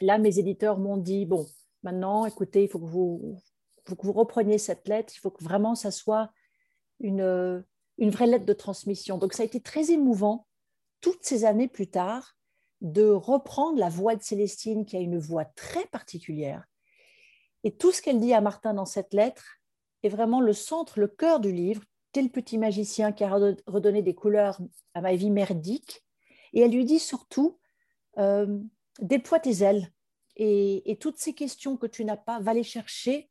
Là, 0.00 0.18
mes 0.18 0.38
éditeurs 0.38 0.78
m'ont 0.78 0.96
dit, 0.96 1.26
bon, 1.26 1.46
maintenant, 1.82 2.24
écoutez, 2.24 2.64
il 2.64 2.68
faut 2.68 2.78
que 2.78 2.86
vous, 2.86 3.38
faut 3.88 3.96
que 3.96 4.06
vous 4.06 4.12
repreniez 4.12 4.58
cette 4.58 4.86
lettre, 4.88 5.12
il 5.16 5.18
faut 5.18 5.30
que 5.30 5.42
vraiment 5.42 5.74
ça 5.74 5.90
soit 5.90 6.30
une, 7.00 7.64
une 7.98 8.10
vraie 8.10 8.26
lettre 8.26 8.46
de 8.46 8.52
transmission. 8.52 9.18
Donc 9.18 9.32
ça 9.32 9.42
a 9.42 9.46
été 9.46 9.60
très 9.60 9.90
émouvant, 9.90 10.46
toutes 11.00 11.24
ces 11.24 11.44
années 11.44 11.68
plus 11.68 11.88
tard, 11.88 12.36
de 12.80 13.08
reprendre 13.08 13.78
la 13.78 13.88
voix 13.88 14.14
de 14.14 14.22
Célestine, 14.22 14.84
qui 14.84 14.96
a 14.96 15.00
une 15.00 15.18
voix 15.18 15.44
très 15.44 15.86
particulière, 15.86 16.64
Et 17.64 17.76
tout 17.76 17.90
ce 17.90 18.02
qu'elle 18.02 18.20
dit 18.20 18.32
à 18.32 18.40
Martin 18.40 18.74
dans 18.74 18.86
cette 18.86 19.12
lettre 19.12 19.58
est 20.04 20.08
vraiment 20.08 20.40
le 20.40 20.52
centre, 20.52 21.00
le 21.00 21.08
cœur 21.08 21.40
du 21.40 21.50
livre, 21.50 21.82
tel 22.12 22.30
petit 22.30 22.56
magicien 22.56 23.12
qui 23.12 23.24
a 23.24 23.30
redonné 23.66 24.02
des 24.02 24.14
couleurs 24.14 24.60
à 24.94 25.00
ma 25.00 25.14
vie 25.14 25.30
merdique. 25.30 26.04
Et 26.52 26.60
elle 26.60 26.72
lui 26.72 26.84
dit 26.84 27.00
surtout, 27.00 27.58
euh, 28.18 28.58
déploie 29.00 29.40
tes 29.40 29.62
ailes 29.62 29.92
et, 30.36 30.96
toutes 31.00 31.18
ces 31.18 31.34
questions 31.34 31.76
que 31.76 31.86
tu 31.86 32.04
n'as 32.04 32.16
pas, 32.16 32.38
va 32.38 32.54
les 32.54 32.62
chercher. 32.62 33.27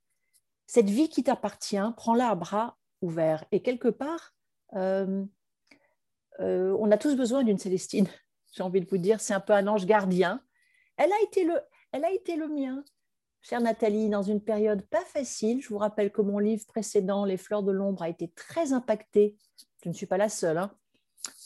Cette 0.68 0.90
vie 0.90 1.10
qui 1.10 1.24
t'appartient, 1.24 1.78
prends-la 1.96 2.30
à 2.30 2.36
bras 2.36 2.78
ouverts. 3.02 3.46
Et 3.52 3.62
quelque 3.62 3.88
part, 3.88 4.34
euh, 4.76 5.26
euh, 6.40 6.76
on 6.80 6.92
a 6.92 6.98
tous 6.98 7.16
besoin 7.16 7.44
d'une 7.44 7.58
Célestine, 7.58 8.08
j'ai 8.54 8.64
envie 8.64 8.82
de 8.82 8.90
vous 8.90 8.98
dire, 8.98 9.22
c'est 9.22 9.34
un 9.34 9.40
peu 9.40 9.54
un 9.54 9.68
ange 9.68 9.86
gardien. 9.86 10.42
Elle 10.98 11.12
a 11.12 11.22
été 11.24 11.46
le, 11.46 12.48
mien. 12.48 12.84
Chère 13.42 13.62
Nathalie, 13.62 14.10
dans 14.10 14.24
une 14.24 14.42
période 14.42 14.82
pas 14.88 15.06
facile, 15.06 15.62
je 15.62 15.70
vous 15.70 15.78
rappelle 15.78 16.12
que 16.12 16.22
mon 16.22 16.40
livre 16.40 16.66
précédent, 16.66 17.24
Les 17.24 17.38
fleurs 17.38 17.64
de 17.64 17.72
l'ombre, 17.72 18.02
a 18.02 18.10
été 18.10 18.30
très 18.30 18.74
impacté, 18.74 19.38
je 19.84 19.90
ne 19.90 19.94
suis 19.94 20.06
pas 20.06 20.18
la 20.18 20.28
seule, 20.30 20.58
hein, 20.58 20.72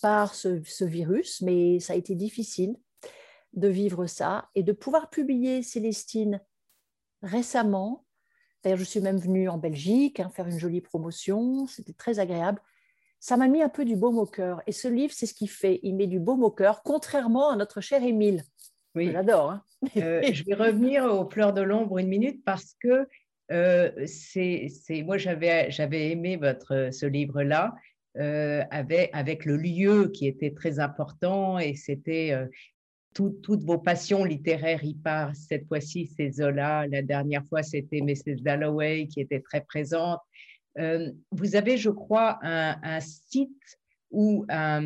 par 0.01 0.34
ce, 0.34 0.84
virus, 0.84 1.41
mais 1.41 1.79
ça 1.79 1.93
a 1.93 1.95
été 1.95 2.15
difficile 2.15 2.75
de 3.53 3.67
vivre 3.67 4.07
ça 4.07 4.49
et 4.55 4.63
de 4.63 4.71
pouvoir 4.71 5.10
publier 5.10 5.62
Célestine 5.62 6.41
récemment. 7.21 8.05
D'ailleurs, 8.63 8.80
je 8.80 8.84
suis 8.84 9.00
même 9.00 9.17
venue 9.17 9.50
en 9.50 9.58
Belgique 9.58 10.19
hein, 10.19 10.30
faire 10.30 10.47
une 10.47 10.60
jolie 10.60 10.82
promotion, 10.82 11.67
c'était 11.67 11.93
très 11.93 12.19
agréable. 12.19 12.62
Ça 13.19 13.38
m'a 13.38 13.47
mis 13.47 13.62
un 13.62 13.69
peu 13.69 13.86
du 13.86 13.95
baume 13.95 14.17
au 14.17 14.26
cœur. 14.26 14.62
Et 14.65 14.71
ce 14.71 14.88
livre, 14.88 15.13
c'est 15.15 15.28
ce 15.28 15.34
qu'il 15.34 15.50
fait. 15.50 15.80
Il 15.84 15.95
met 15.95 16.08
du 16.08 16.19
baume 16.19 16.43
au 16.43 16.50
cœur, 16.50 16.82
contrairement 16.84 17.52
à 17.52 17.56
notre 17.56 17.82
cher 17.82 18.04
Émile. 18.04 18.43
Oui. 18.95 19.12
J'adore. 19.12 19.52
Hein. 19.52 19.63
Euh, 19.97 20.21
je 20.32 20.43
vais 20.43 20.54
revenir 20.54 21.06
aux 21.06 21.26
pleurs 21.26 21.54
de 21.54 21.62
l'ombre 21.62 21.97
une 21.97 22.08
minute 22.08 22.43
parce 22.45 22.76
que 22.80 23.08
euh, 23.52 23.91
c'est, 24.06 24.69
moi, 25.04 25.17
j'avais, 25.17 25.69
j'avais 25.71 26.12
aimé 26.12 26.38
votre, 26.38 26.89
ce 26.91 27.06
livre-là. 27.06 27.76
Euh, 28.17 28.63
avec, 28.71 29.10
avec, 29.13 29.45
le 29.45 29.56
lieu 29.56 30.10
qui 30.10 30.28
était 30.28 30.52
très 30.52 30.80
important 30.80 31.58
et 31.58 31.76
c'était 31.76 32.36
toutes 33.13 33.63
vos 33.63 33.78
passions 33.78 34.24
littéraires 34.24 34.84
y 34.84 34.93
partent. 34.93 35.36
Cette 35.36 35.67
fois-ci, 35.67 36.12
c'est 36.15 36.32
Zola. 36.32 36.88
La 36.88 37.02
dernière 37.02 37.45
fois, 37.45 37.63
c'était 37.63 38.02
Mrs. 38.02 38.41
Dalloway 38.41 39.08
qui 39.08 39.19
était 39.19 39.41
très 39.41 39.62
présente. 39.62 40.19
Euh, 40.78 41.12
vous 41.32 41.56
avez, 41.56 41.78
je 41.78 41.89
crois, 41.89 42.39
un, 42.41 43.00
site 43.02 43.78
ou 44.12 44.45
un, 44.50 44.84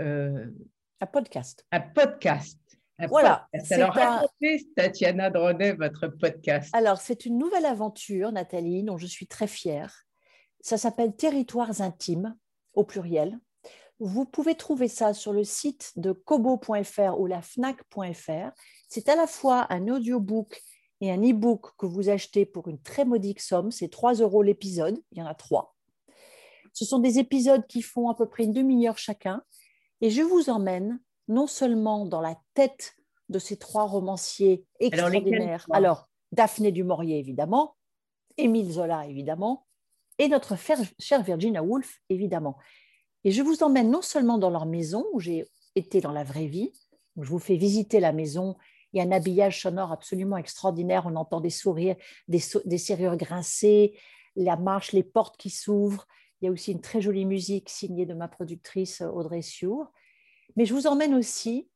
euh, 0.00 0.46
un 1.00 1.06
podcast. 1.06 1.64
Un 1.70 1.80
podcast. 1.80 2.58
voilà. 3.08 3.48
Alors, 3.70 3.92
racontez, 3.92 4.66
Tatiana 4.74 5.30
Dronet, 5.30 5.72
votre 5.72 6.08
podcast. 6.08 6.70
Alors, 6.74 7.00
c'est 7.00 7.24
une 7.24 7.38
nouvelle 7.38 7.66
aventure, 7.66 8.32
Nathalie, 8.32 8.82
dont 8.82 8.98
je 8.98 9.06
suis 9.06 9.26
très 9.26 9.46
fière. 9.46 10.04
Ça 10.60 10.76
s'appelle 10.76 11.14
Territoires 11.14 11.80
intimes, 11.80 12.36
au 12.74 12.84
pluriel. 12.84 13.38
Vous 14.04 14.24
pouvez 14.24 14.56
trouver 14.56 14.88
ça 14.88 15.14
sur 15.14 15.32
le 15.32 15.44
site 15.44 15.92
de 15.94 16.10
kobo.fr 16.10 17.20
ou 17.20 17.26
la 17.26 17.40
fnac.fr. 17.40 18.50
C'est 18.88 19.08
à 19.08 19.14
la 19.14 19.28
fois 19.28 19.68
un 19.70 19.86
audiobook 19.86 20.60
et 21.00 21.12
un 21.12 21.22
e-book 21.22 21.68
que 21.78 21.86
vous 21.86 22.08
achetez 22.08 22.44
pour 22.44 22.66
une 22.66 22.82
très 22.82 23.04
modique 23.04 23.40
somme, 23.40 23.70
c'est 23.70 23.86
3 23.86 24.14
euros 24.14 24.42
l'épisode, 24.42 25.00
il 25.12 25.18
y 25.18 25.22
en 25.22 25.26
a 25.26 25.36
trois. 25.36 25.76
Ce 26.72 26.84
sont 26.84 26.98
des 26.98 27.20
épisodes 27.20 27.64
qui 27.68 27.80
font 27.80 28.08
à 28.08 28.16
peu 28.16 28.28
près 28.28 28.42
une 28.42 28.52
demi-heure 28.52 28.98
chacun, 28.98 29.40
et 30.00 30.10
je 30.10 30.22
vous 30.22 30.50
emmène 30.50 31.00
non 31.28 31.46
seulement 31.46 32.04
dans 32.04 32.20
la 32.20 32.36
tête 32.54 32.96
de 33.28 33.38
ces 33.38 33.56
trois 33.56 33.84
romanciers 33.84 34.64
extraordinaires, 34.80 35.64
alors, 35.70 36.08
Daphné 36.32 36.72
du 36.72 36.82
Maurier 36.82 37.20
évidemment, 37.20 37.76
Émile 38.36 38.72
Zola 38.72 39.06
évidemment, 39.06 39.64
et 40.18 40.26
notre 40.26 40.56
chère 40.98 41.22
Virginia 41.22 41.62
Woolf 41.62 42.00
évidemment. 42.08 42.56
Et 43.24 43.30
je 43.30 43.42
vous 43.42 43.62
emmène 43.62 43.90
non 43.90 44.02
seulement 44.02 44.38
dans 44.38 44.50
leur 44.50 44.66
maison 44.66 45.06
où 45.12 45.20
j'ai 45.20 45.46
été 45.74 46.00
dans 46.00 46.12
la 46.12 46.24
vraie 46.24 46.46
vie, 46.46 46.72
où 47.16 47.24
je 47.24 47.30
vous 47.30 47.38
fais 47.38 47.56
visiter 47.56 48.00
la 48.00 48.12
maison 48.12 48.56
il 48.92 48.98
y 48.98 49.00
a 49.00 49.04
un 49.04 49.12
habillage 49.12 49.62
sonore 49.62 49.92
absolument 49.92 50.36
extraordinaire. 50.36 51.04
On 51.06 51.16
entend 51.16 51.40
des 51.40 51.50
sourires, 51.50 51.96
des, 52.28 52.38
serrures 52.40 53.16
grincées, 53.16 53.98
la 54.36 54.56
marche, 54.56 54.92
les 54.92 55.02
portes 55.02 55.36
qui 55.36 55.50
s'ouvrent. 55.50 56.06
Il 56.40 56.46
y 56.46 56.48
a 56.48 56.50
aussi 56.50 56.72
une 56.72 56.80
très 56.80 57.00
jolie 57.00 57.24
musique 57.24 57.68
signée 57.68 58.06
de 58.06 58.14
ma 58.14 58.28
productrice 58.28 59.00
Audrey 59.00 59.42
Siour. 59.42 59.90
Mais 60.56 60.66
je 60.66 60.74
vous 60.74 60.86
emmène 60.86 61.14
aussi 61.14 61.70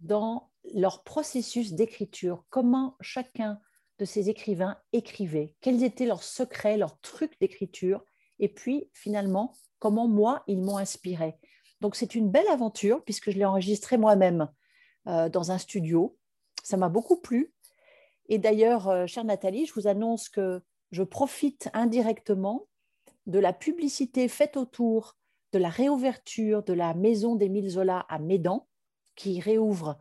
dans 0.00 0.50
leur 0.74 1.02
processus 1.02 1.72
d'écriture, 1.72 2.44
comment 2.50 2.96
chacun 3.00 3.58
de 3.98 4.04
ces 4.04 4.28
écrivains 4.28 4.76
écrivait, 4.92 5.56
quels 5.60 5.82
étaient 5.82 6.06
leurs 6.06 6.22
secrets, 6.22 6.76
leurs 6.76 7.00
trucs 7.00 7.40
d'écriture, 7.40 8.04
et 8.38 8.48
puis 8.48 8.90
finalement, 8.92 9.54
comment 9.78 10.08
moi, 10.08 10.42
ils 10.46 10.60
m'ont 10.60 10.78
inspiré. 10.78 11.36
Donc 11.80 11.96
c'est 11.96 12.14
une 12.14 12.30
belle 12.30 12.48
aventure 12.48 13.04
puisque 13.04 13.30
je 13.30 13.38
l'ai 13.38 13.44
enregistré 13.44 13.96
moi-même 13.98 14.48
euh, 15.06 15.28
dans 15.28 15.50
un 15.50 15.58
studio 15.58 16.18
ça 16.68 16.76
m'a 16.76 16.90
beaucoup 16.90 17.16
plu. 17.16 17.52
Et 18.28 18.38
d'ailleurs, 18.38 18.88
euh, 18.88 19.06
chère 19.06 19.24
Nathalie, 19.24 19.64
je 19.64 19.72
vous 19.72 19.86
annonce 19.86 20.28
que 20.28 20.60
je 20.90 21.02
profite 21.02 21.70
indirectement 21.72 22.68
de 23.26 23.38
la 23.38 23.54
publicité 23.54 24.28
faite 24.28 24.58
autour 24.58 25.16
de 25.52 25.58
la 25.58 25.70
réouverture 25.70 26.62
de 26.62 26.74
la 26.74 26.92
maison 26.92 27.36
d'Émile 27.36 27.70
Zola 27.70 28.00
à 28.10 28.18
Médan, 28.18 28.68
qui 29.16 29.40
réouvre 29.40 29.98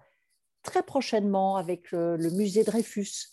très 0.62 0.84
prochainement 0.84 1.56
avec 1.56 1.92
le, 1.92 2.18
musée 2.32 2.66
Dreyfus, 2.66 3.30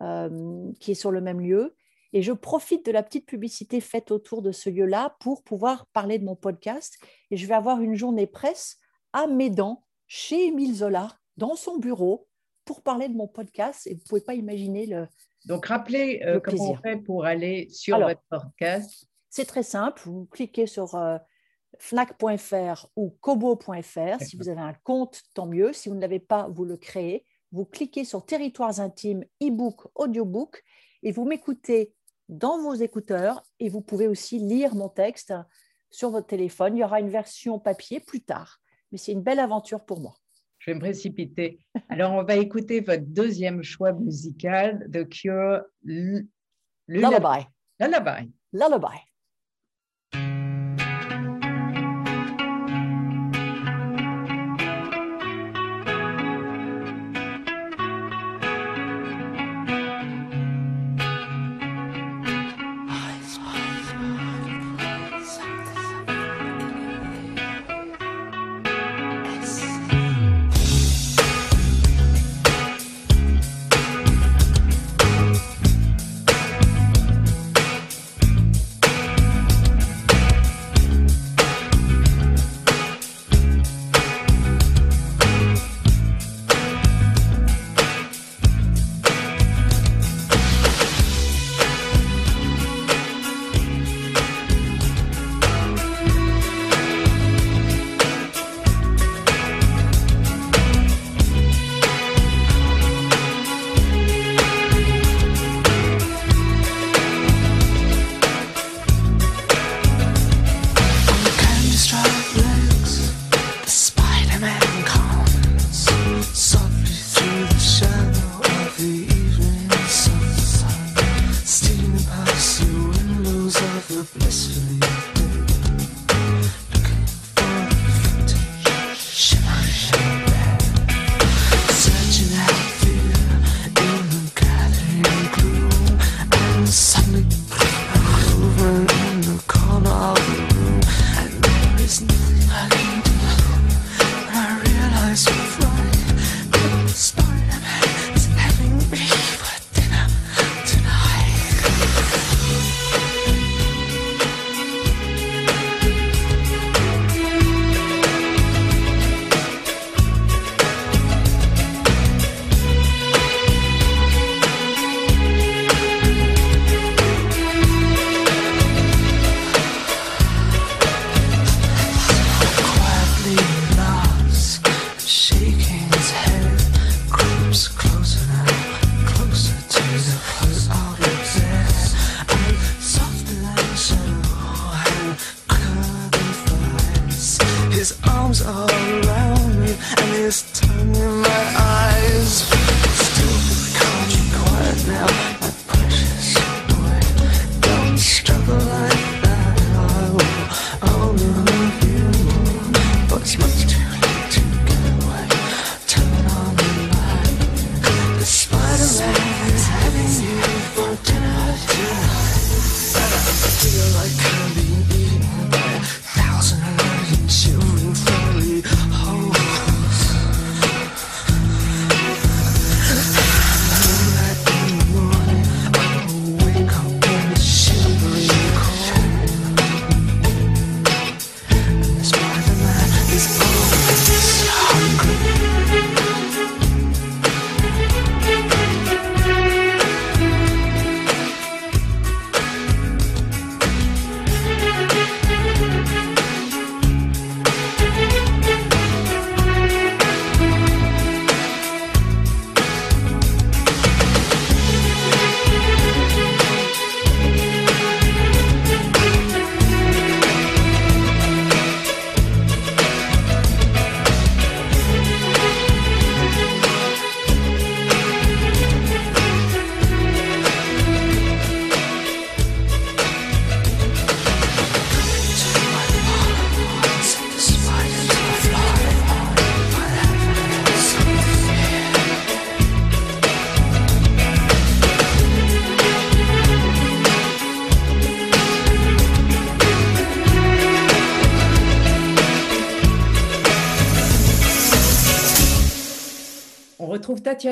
euh, 0.00 0.70
qui 0.78 0.92
est 0.92 0.94
sur 0.94 1.10
le 1.10 1.20
même 1.20 1.40
lieu. 1.40 1.74
Et 2.16 2.22
je 2.22 2.32
profite 2.32 2.86
de 2.86 2.92
la 2.92 3.02
petite 3.02 3.26
publicité 3.26 3.78
faite 3.78 4.10
autour 4.10 4.40
de 4.40 4.50
ce 4.50 4.70
lieu-là 4.70 5.18
pour 5.20 5.42
pouvoir 5.42 5.84
parler 5.88 6.18
de 6.18 6.24
mon 6.24 6.34
podcast. 6.34 6.96
Et 7.30 7.36
je 7.36 7.46
vais 7.46 7.52
avoir 7.52 7.82
une 7.82 7.94
journée 7.94 8.26
presse 8.26 8.78
à 9.12 9.26
Médan, 9.26 9.84
chez 10.06 10.46
Émile 10.46 10.76
Zola, 10.76 11.08
dans 11.36 11.56
son 11.56 11.76
bureau, 11.76 12.26
pour 12.64 12.80
parler 12.80 13.08
de 13.08 13.14
mon 13.14 13.28
podcast 13.28 13.86
et 13.86 13.90
vous 13.90 14.00
ne 14.00 14.08
pouvez 14.08 14.20
pas 14.22 14.32
imaginer 14.32 14.86
le. 14.86 15.06
Donc, 15.44 15.66
rappelez 15.66 16.22
euh, 16.24 16.40
comment 16.40 16.70
on 16.70 16.76
fait 16.76 16.96
pour 16.96 17.26
aller 17.26 17.68
sur 17.68 18.00
votre 18.00 18.22
podcast. 18.30 19.10
C'est 19.28 19.44
très 19.44 19.62
simple. 19.62 20.00
Vous 20.06 20.24
cliquez 20.24 20.66
sur 20.66 20.94
euh, 20.94 21.18
fnac.fr 21.78 22.86
ou 22.96 23.10
kobo.fr. 23.20 24.22
Si 24.22 24.38
vous 24.38 24.48
avez 24.48 24.62
un 24.62 24.74
compte, 24.84 25.20
tant 25.34 25.44
mieux. 25.44 25.74
Si 25.74 25.90
vous 25.90 25.94
ne 25.94 26.00
l'avez 26.00 26.20
pas, 26.20 26.48
vous 26.48 26.64
le 26.64 26.78
créez. 26.78 27.26
Vous 27.52 27.66
cliquez 27.66 28.06
sur 28.06 28.24
Territoires 28.24 28.80
intimes, 28.80 29.22
e-book, 29.42 29.82
audiobook 29.94 30.64
et 31.02 31.12
vous 31.12 31.26
m'écoutez 31.26 31.94
dans 32.28 32.60
vos 32.60 32.74
écouteurs 32.74 33.42
et 33.60 33.68
vous 33.68 33.80
pouvez 33.80 34.08
aussi 34.08 34.38
lire 34.38 34.74
mon 34.74 34.88
texte 34.88 35.34
sur 35.90 36.10
votre 36.10 36.26
téléphone. 36.26 36.76
Il 36.76 36.80
y 36.80 36.84
aura 36.84 37.00
une 37.00 37.08
version 37.08 37.58
papier 37.58 38.00
plus 38.00 38.22
tard, 38.22 38.58
mais 38.90 38.98
c'est 38.98 39.12
une 39.12 39.22
belle 39.22 39.40
aventure 39.40 39.84
pour 39.84 40.00
moi 40.00 40.16
je 40.66 40.70
vais 40.70 40.74
me 40.74 40.80
précipiter. 40.80 41.60
Alors, 41.88 42.12
on 42.14 42.24
va 42.24 42.36
écouter 42.36 42.80
votre 42.80 43.04
deuxième 43.04 43.62
choix 43.62 43.92
musical, 43.92 44.88
The 44.92 45.08
Cure. 45.08 45.62
Lullaby. 45.84 47.46
Lullaby. 47.78 48.32
Lullaby. 48.52 48.96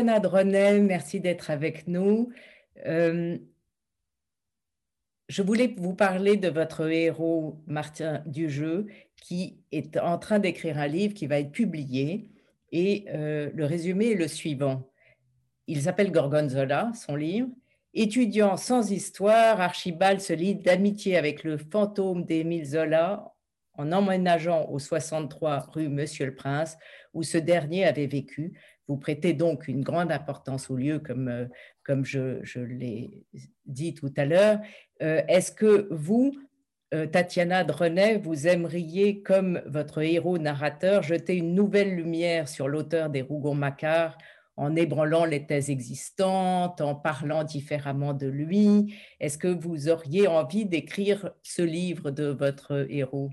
Tatiana 0.02 0.80
merci 0.80 1.20
d'être 1.20 1.50
avec 1.50 1.86
nous. 1.86 2.32
Euh, 2.84 3.38
je 5.28 5.42
voulais 5.42 5.72
vous 5.76 5.94
parler 5.94 6.36
de 6.36 6.48
votre 6.48 6.90
héros 6.90 7.62
Martin 7.68 8.20
Dujeu, 8.26 8.86
qui 9.16 9.60
est 9.70 9.96
en 9.96 10.18
train 10.18 10.40
d'écrire 10.40 10.78
un 10.78 10.88
livre 10.88 11.14
qui 11.14 11.28
va 11.28 11.38
être 11.38 11.52
publié. 11.52 12.28
Et 12.72 13.04
euh, 13.10 13.50
le 13.54 13.64
résumé 13.66 14.10
est 14.10 14.16
le 14.16 14.26
suivant. 14.26 14.90
Il 15.68 15.82
s'appelle 15.82 16.10
Gorgonzola, 16.10 16.90
son 16.94 17.14
livre. 17.14 17.50
Étudiant 17.92 18.56
sans 18.56 18.90
histoire, 18.90 19.60
Archibald 19.60 20.18
se 20.18 20.32
lie 20.32 20.56
d'amitié 20.56 21.16
avec 21.16 21.44
le 21.44 21.56
fantôme 21.56 22.24
d'Émile 22.24 22.66
Zola 22.66 23.32
en 23.76 23.92
emménageant 23.92 24.68
au 24.70 24.78
63 24.78 25.66
rue 25.72 25.88
Monsieur 25.88 26.26
le 26.26 26.34
Prince, 26.34 26.76
où 27.12 27.22
ce 27.22 27.38
dernier 27.38 27.84
avait 27.84 28.06
vécu, 28.06 28.52
vous 28.88 28.96
prêtez 28.96 29.32
donc 29.32 29.68
une 29.68 29.82
grande 29.82 30.12
importance 30.12 30.70
au 30.70 30.76
lieu, 30.76 30.98
comme, 30.98 31.28
euh, 31.28 31.46
comme 31.84 32.04
je, 32.04 32.38
je 32.42 32.60
l'ai 32.60 33.24
dit 33.66 33.94
tout 33.94 34.12
à 34.16 34.24
l'heure. 34.24 34.58
Euh, 35.02 35.22
est-ce 35.26 35.52
que 35.52 35.88
vous, 35.90 36.36
euh, 36.92 37.06
Tatiana 37.06 37.64
Drenet, 37.64 38.18
vous 38.18 38.46
aimeriez, 38.46 39.22
comme 39.22 39.62
votre 39.66 40.02
héros 40.02 40.38
narrateur, 40.38 41.02
jeter 41.02 41.36
une 41.36 41.54
nouvelle 41.54 41.94
lumière 41.94 42.48
sur 42.48 42.68
l'auteur 42.68 43.08
des 43.08 43.22
Rougon-Macquart 43.22 44.18
en 44.56 44.76
ébranlant 44.76 45.24
les 45.24 45.46
thèses 45.46 45.70
existantes, 45.70 46.80
en 46.80 46.94
parlant 46.94 47.42
différemment 47.42 48.12
de 48.12 48.26
lui? 48.26 48.94
Est-ce 49.18 49.38
que 49.38 49.48
vous 49.48 49.88
auriez 49.88 50.28
envie 50.28 50.66
d'écrire 50.66 51.32
ce 51.42 51.62
livre 51.62 52.10
de 52.10 52.26
votre 52.26 52.86
héros? 52.90 53.30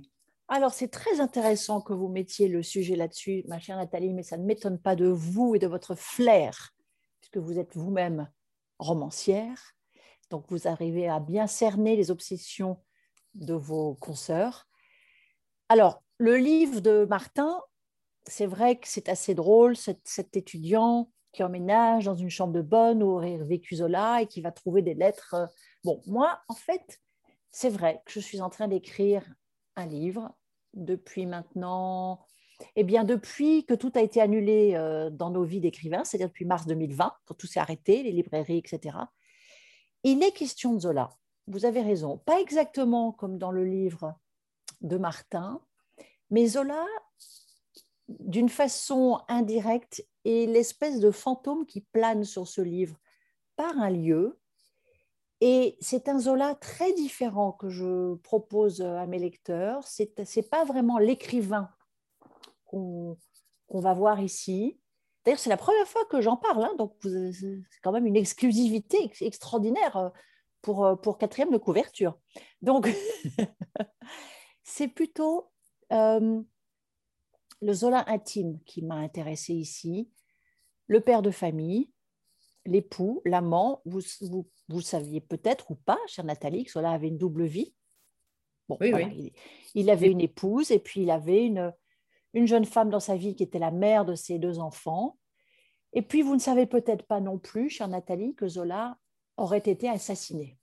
Alors, 0.53 0.73
c'est 0.73 0.89
très 0.89 1.21
intéressant 1.21 1.79
que 1.79 1.93
vous 1.93 2.09
mettiez 2.09 2.49
le 2.49 2.61
sujet 2.61 2.97
là-dessus, 2.97 3.45
ma 3.47 3.57
chère 3.57 3.77
Nathalie, 3.77 4.13
mais 4.13 4.21
ça 4.21 4.37
ne 4.37 4.43
m'étonne 4.43 4.77
pas 4.77 4.97
de 4.97 5.07
vous 5.07 5.55
et 5.55 5.59
de 5.59 5.67
votre 5.67 5.95
flair, 5.95 6.75
puisque 7.21 7.37
vous 7.37 7.57
êtes 7.57 7.77
vous-même 7.77 8.29
romancière. 8.77 9.77
Donc, 10.29 10.43
vous 10.49 10.67
arrivez 10.67 11.07
à 11.07 11.21
bien 11.21 11.47
cerner 11.47 11.95
les 11.95 12.11
obsessions 12.11 12.83
de 13.33 13.53
vos 13.53 13.95
consoeurs. 13.95 14.67
Alors, 15.69 16.03
le 16.17 16.35
livre 16.35 16.81
de 16.81 17.05
Martin, 17.09 17.61
c'est 18.27 18.45
vrai 18.45 18.77
que 18.77 18.89
c'est 18.89 19.07
assez 19.07 19.33
drôle, 19.33 19.77
cet, 19.77 20.35
étudiant 20.35 21.09
qui 21.31 21.43
emménage 21.43 22.03
dans 22.03 22.15
une 22.15 22.29
chambre 22.29 22.51
de 22.51 22.61
bonne 22.61 23.01
où 23.03 23.11
aurait 23.11 23.37
vécu 23.37 23.77
Zola 23.77 24.21
et 24.21 24.27
qui 24.27 24.41
va 24.41 24.51
trouver 24.51 24.81
des 24.81 24.95
lettres. 24.95 25.33
Bon, 25.85 26.01
moi, 26.07 26.41
en 26.49 26.55
fait, 26.55 26.99
c'est 27.51 27.69
vrai 27.69 28.01
que 28.05 28.11
je 28.11 28.19
suis 28.19 28.41
en 28.41 28.49
train 28.49 28.67
d'écrire 28.67 29.23
un 29.77 29.85
livre 29.85 30.35
depuis 30.73 31.25
maintenant, 31.25 32.25
eh 32.75 32.83
bien, 32.83 33.03
depuis 33.03 33.65
que 33.65 33.73
tout 33.73 33.91
a 33.95 34.01
été 34.01 34.21
annulé 34.21 34.73
euh, 34.75 35.09
dans 35.09 35.29
nos 35.29 35.43
vies 35.43 35.59
d'écrivains, 35.59 36.03
c'est-à-dire 36.03 36.27
depuis 36.27 36.45
mars 36.45 36.65
2020, 36.65 37.13
quand 37.25 37.33
tout 37.33 37.47
s'est 37.47 37.59
arrêté, 37.59 38.03
les 38.03 38.11
librairies, 38.11 38.57
etc., 38.57 38.97
il 40.03 40.23
est 40.23 40.31
question 40.31 40.73
de 40.73 40.79
Zola. 40.79 41.09
Vous 41.47 41.65
avez 41.65 41.81
raison. 41.81 42.17
Pas 42.19 42.39
exactement 42.39 43.11
comme 43.11 43.37
dans 43.37 43.51
le 43.51 43.65
livre 43.65 44.15
de 44.81 44.97
Martin, 44.97 45.61
mais 46.29 46.47
Zola, 46.47 46.85
d'une 48.07 48.49
façon 48.49 49.19
indirecte, 49.27 50.05
est 50.25 50.47
l'espèce 50.47 50.99
de 50.99 51.11
fantôme 51.11 51.65
qui 51.65 51.81
plane 51.81 52.23
sur 52.23 52.47
ce 52.47 52.61
livre 52.61 52.97
par 53.55 53.77
un 53.77 53.89
lieu 53.89 54.39
et 55.41 55.75
c'est 55.81 56.07
un 56.07 56.19
Zola 56.19 56.53
très 56.55 56.93
différent 56.93 57.51
que 57.51 57.67
je 57.67 58.13
propose 58.17 58.81
à 58.81 59.07
mes 59.07 59.17
lecteurs. 59.17 59.87
Ce 59.87 60.03
n'est 60.03 60.43
pas 60.43 60.63
vraiment 60.63 60.99
l'écrivain 60.99 61.69
qu'on 62.65 63.17
va 63.69 63.93
voir 63.95 64.21
ici. 64.21 64.79
D'ailleurs, 65.25 65.39
c'est 65.39 65.49
la 65.49 65.57
première 65.57 65.87
fois 65.87 66.05
que 66.05 66.21
j'en 66.21 66.37
parle, 66.37 66.63
hein, 66.63 66.75
donc 66.77 66.95
c'est 67.03 67.81
quand 67.83 67.91
même 67.91 68.05
une 68.05 68.15
exclusivité 68.15 69.11
extraordinaire. 69.21 70.11
pour, 70.61 70.85
euh, 70.85 70.95
pour 70.95 71.17
quatrième 71.17 71.51
de 71.51 71.57
couverture. 71.57 72.19
Donc, 72.61 72.87
c'est 74.63 74.87
plutôt 74.87 75.51
euh, 75.91 76.39
le 77.61 77.73
Zola 77.73 78.03
intime 78.07 78.59
qui 78.65 78.83
m'a 78.83 78.95
intéressée 78.95 79.53
ici, 79.53 80.11
le 80.85 81.01
père 81.01 81.23
de 81.23 81.31
famille, 81.31 81.91
l'époux, 82.65 83.21
l'amant. 83.25 83.81
Vous, 83.85 84.01
vous 84.71 84.81
saviez 84.81 85.21
peut-être 85.21 85.71
ou 85.71 85.75
pas, 85.75 85.99
chère 86.07 86.25
Nathalie, 86.25 86.63
que 86.63 86.71
Zola 86.71 86.91
avait 86.91 87.07
une 87.07 87.17
double 87.17 87.45
vie. 87.45 87.73
Bon, 88.69 88.77
Il, 88.81 89.31
il, 89.75 89.89
avait 89.89 90.09
une 90.09 90.21
épouse 90.21 90.71
et 90.71 90.79
puis 90.79 91.01
il 91.01 91.11
avait 91.11 91.45
une, 91.45 91.73
une 92.33 92.47
jeune 92.47 92.65
femme 92.65 92.89
dans 92.89 92.99
sa 92.99 93.15
vie 93.15 93.35
qui 93.35 93.43
était 93.43 93.59
la 93.59 93.71
mère 93.71 94.05
de 94.05 94.15
ses 94.15 94.39
deux 94.39 94.59
enfants. 94.59 95.17
Et 95.93 96.01
puis, 96.01 96.21
vous 96.21 96.35
ne 96.35 96.39
savez 96.39 96.65
peut-être 96.65 97.05
pas 97.05 97.19
non 97.19 97.37
plus, 97.37 97.69
chère 97.69 97.89
Nathalie, 97.89 98.33
que 98.35 98.47
Zola 98.47 98.97
aurait 99.37 99.57
été 99.57 99.89
assassiné. 99.89 100.57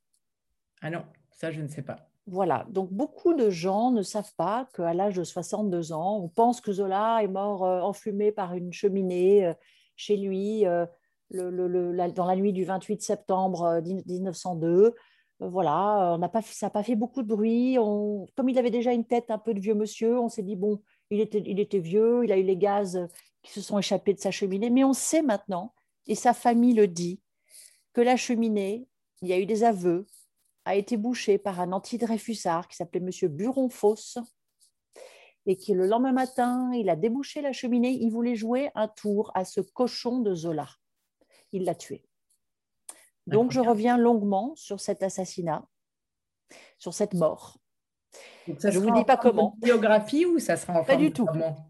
Ah 0.81 0.90
non, 0.90 1.05
ça, 1.31 1.51
je 1.51 1.61
ne 1.61 1.68
sais 1.68 1.83
pas. 1.83 2.09
Voilà, 2.27 2.66
donc 2.68 2.92
beaucoup 2.92 3.33
de 3.33 3.49
gens 3.49 3.90
ne 3.90 4.03
savent 4.03 4.35
pas 4.37 4.68
qu'à 4.75 4.92
l'âge 4.92 5.16
de 5.16 5.25
62 5.25 5.92
ans, 5.92 6.18
on 6.18 6.29
pense 6.29 6.61
que 6.61 6.73
Zola 6.73 7.23
est 7.23 7.29
mort 7.29 7.64
euh, 7.64 7.81
enfumé 7.81 8.33
par 8.33 8.53
une 8.53 8.71
cheminée 8.71 9.47
euh, 9.47 9.55
chez 9.97 10.18
lui 10.18 10.66
euh, 10.66 10.85
dans 11.31 12.27
la 12.27 12.37
nuit 12.37 12.53
du 12.53 12.64
28 12.64 13.03
septembre 13.03 13.81
1902. 13.85 14.95
Voilà, 15.41 16.17
on 16.21 16.29
pas, 16.29 16.43
ça 16.43 16.67
n'a 16.67 16.71
pas 16.71 16.83
fait 16.83 16.97
beaucoup 16.97 17.23
de 17.23 17.29
bruit. 17.29 17.77
comme 18.37 18.49
il 18.49 18.59
avait 18.59 18.71
déjà 18.71 18.93
une 18.93 19.05
tête 19.05 19.31
un 19.31 19.38
peu 19.38 19.55
de 19.55 19.61
vieux 19.61 19.75
monsieur, 19.75 20.19
on 20.19 20.29
s'est 20.29 20.43
dit, 20.43 20.57
bon, 20.57 20.83
il 21.11 21.21
était, 21.21 21.79
vieux, 21.79 22.25
il 22.25 22.33
a 22.33 22.38
eu 22.38 22.43
les 22.43 22.57
gaz 22.57 23.07
qui 23.43 23.53
se 23.53 23.61
sont 23.61 23.79
échappés 23.79 24.14
de 24.14 24.19
sa 24.19 24.33
cheminée, 24.33 24.69
mais 24.69 24.83
on 24.83 24.93
sait 24.93 25.23
maintenant, 25.23 25.75
et 26.07 26.17
sa 26.17 26.35
famille 26.35 26.75
le 26.75 26.88
dit, 26.88 27.21
que 27.93 28.01
la 28.01 28.17
cheminée, 28.17 28.88
il 29.23 29.29
y 29.29 29.33
a 29.33 29.38
eu 29.38 29.47
des 29.47 29.62
aveux, 29.62 30.07
a 30.64 30.75
été 30.75 30.97
bouchée 30.97 31.38
par 31.38 31.61
un 31.61 31.73
anti-Dreyfusard 31.73 32.69
qui 32.69 32.77
s'appelait 32.77 33.01
M. 33.01 33.29
Buron-Fosse, 33.29 34.19
et 35.47 35.57
qui 35.57 35.73
le 35.73 35.87
lendemain 35.87 36.12
matin, 36.12 36.71
il 36.75 36.91
a 36.91 36.97
débouché 36.97 37.41
la 37.41 37.53
cheminée, 37.53 37.93
il 37.93 38.11
voulait 38.11 38.35
jouer 38.35 38.71
un 38.75 38.87
tour 38.87 39.31
à 39.35 39.45
ce 39.45 39.61
cochon 39.61 40.19
de 40.19 40.35
Zola. 40.35 40.69
Il 41.53 41.65
l'a 41.65 41.75
tué. 41.75 42.05
Donc 43.27 43.53
je 43.53 43.61
reviens 43.61 43.99
longuement 43.99 44.55
sur 44.57 44.81
cet 44.81 45.03
assassinat, 45.03 45.67
sur 46.79 46.95
cette 46.95 47.15
mort 47.15 47.59
je 48.47 48.69
ne 48.69 48.79
vous 48.79 48.91
dis 48.93 49.05
pas 49.05 49.17
comment. 49.17 49.55
biographie 49.59 50.25
ou 50.25 50.39
ça 50.39 50.57
sera 50.57 50.81
en 50.81 50.85
Pas 50.85 50.97
du 50.97 51.13
tout. 51.13 51.27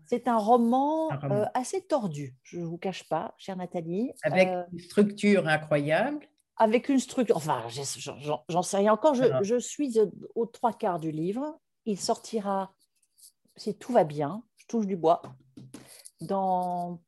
C'est 0.06 0.28
un 0.28 0.36
roman, 0.36 1.10
euh, 1.24 1.44
assez 1.54 1.82
tordu, 1.82 2.36
je 2.42 2.58
ne 2.58 2.64
vous 2.64 2.78
cache 2.78 3.08
pas, 3.08 3.34
chère 3.38 3.56
Nathalie. 3.56 4.12
Avec 4.22 4.48
euh, 4.48 4.62
une 4.72 4.78
structure 4.78 5.46
incroyable. 5.48 6.26
Avec 6.56 6.88
une 6.88 6.98
structure, 6.98 7.36
enfin, 7.36 7.62
j'en 8.48 8.62
sais 8.62 8.76
rien 8.78 8.92
encore. 8.92 9.14
Je, 9.14 9.24
je, 9.42 9.58
suis 9.58 9.98
aux 10.34 10.46
trois 10.46 10.72
quarts 10.72 10.98
du 10.98 11.12
livre. 11.12 11.58
Il 11.84 11.98
sortira, 12.00 12.74
si 13.56 13.76
tout 13.78 13.92
va 13.92 14.04
bien, 14.04 14.42
je 14.56 14.66
touche 14.66 14.86
du 14.86 14.96
bois, 14.96 15.22
dans, 16.20 17.00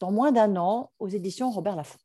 dans 0.00 0.10
moins 0.10 0.32
d'un 0.32 0.56
an 0.56 0.90
aux 0.98 1.08
éditions 1.08 1.50
Robert 1.50 1.76
Laffont. 1.76 1.98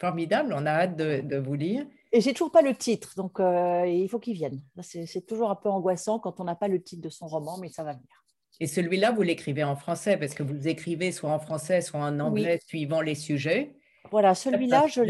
Formidable, 0.00 0.52
on 0.54 0.66
a 0.66 0.70
hâte 0.70 0.96
de, 0.96 1.20
de 1.20 1.36
vous 1.36 1.54
lire. 1.54 1.86
Et 2.10 2.20
j'ai 2.20 2.34
toujours 2.34 2.50
pas 2.50 2.60
le 2.60 2.74
titre, 2.74 3.14
donc 3.16 3.40
euh, 3.40 3.86
il 3.86 4.08
faut 4.08 4.18
qu'il 4.18 4.34
vienne. 4.34 4.60
C'est 4.82 5.26
toujours 5.26 5.50
un 5.50 5.54
peu 5.54 5.70
angoissant 5.70 6.18
quand 6.18 6.40
on 6.40 6.44
n'a 6.44 6.56
pas 6.56 6.68
le 6.68 6.82
titre 6.82 7.00
de 7.00 7.08
son 7.08 7.26
roman, 7.26 7.56
mais 7.58 7.70
ça 7.70 7.84
va 7.84 7.92
venir. 7.92 8.24
Et 8.60 8.66
celui-là, 8.66 9.12
vous 9.12 9.22
l'écrivez 9.22 9.64
en 9.64 9.76
français, 9.76 10.18
parce 10.18 10.34
que 10.34 10.42
vous 10.42 10.68
écrivez 10.68 11.10
soit 11.10 11.30
en 11.30 11.38
français, 11.38 11.80
soit 11.80 12.00
en 12.00 12.20
anglais, 12.20 12.60
suivant 12.66 13.00
les 13.00 13.14
sujets. 13.14 13.76
Voilà, 14.10 14.34
celui-là, 14.34 14.88
je 14.88 15.02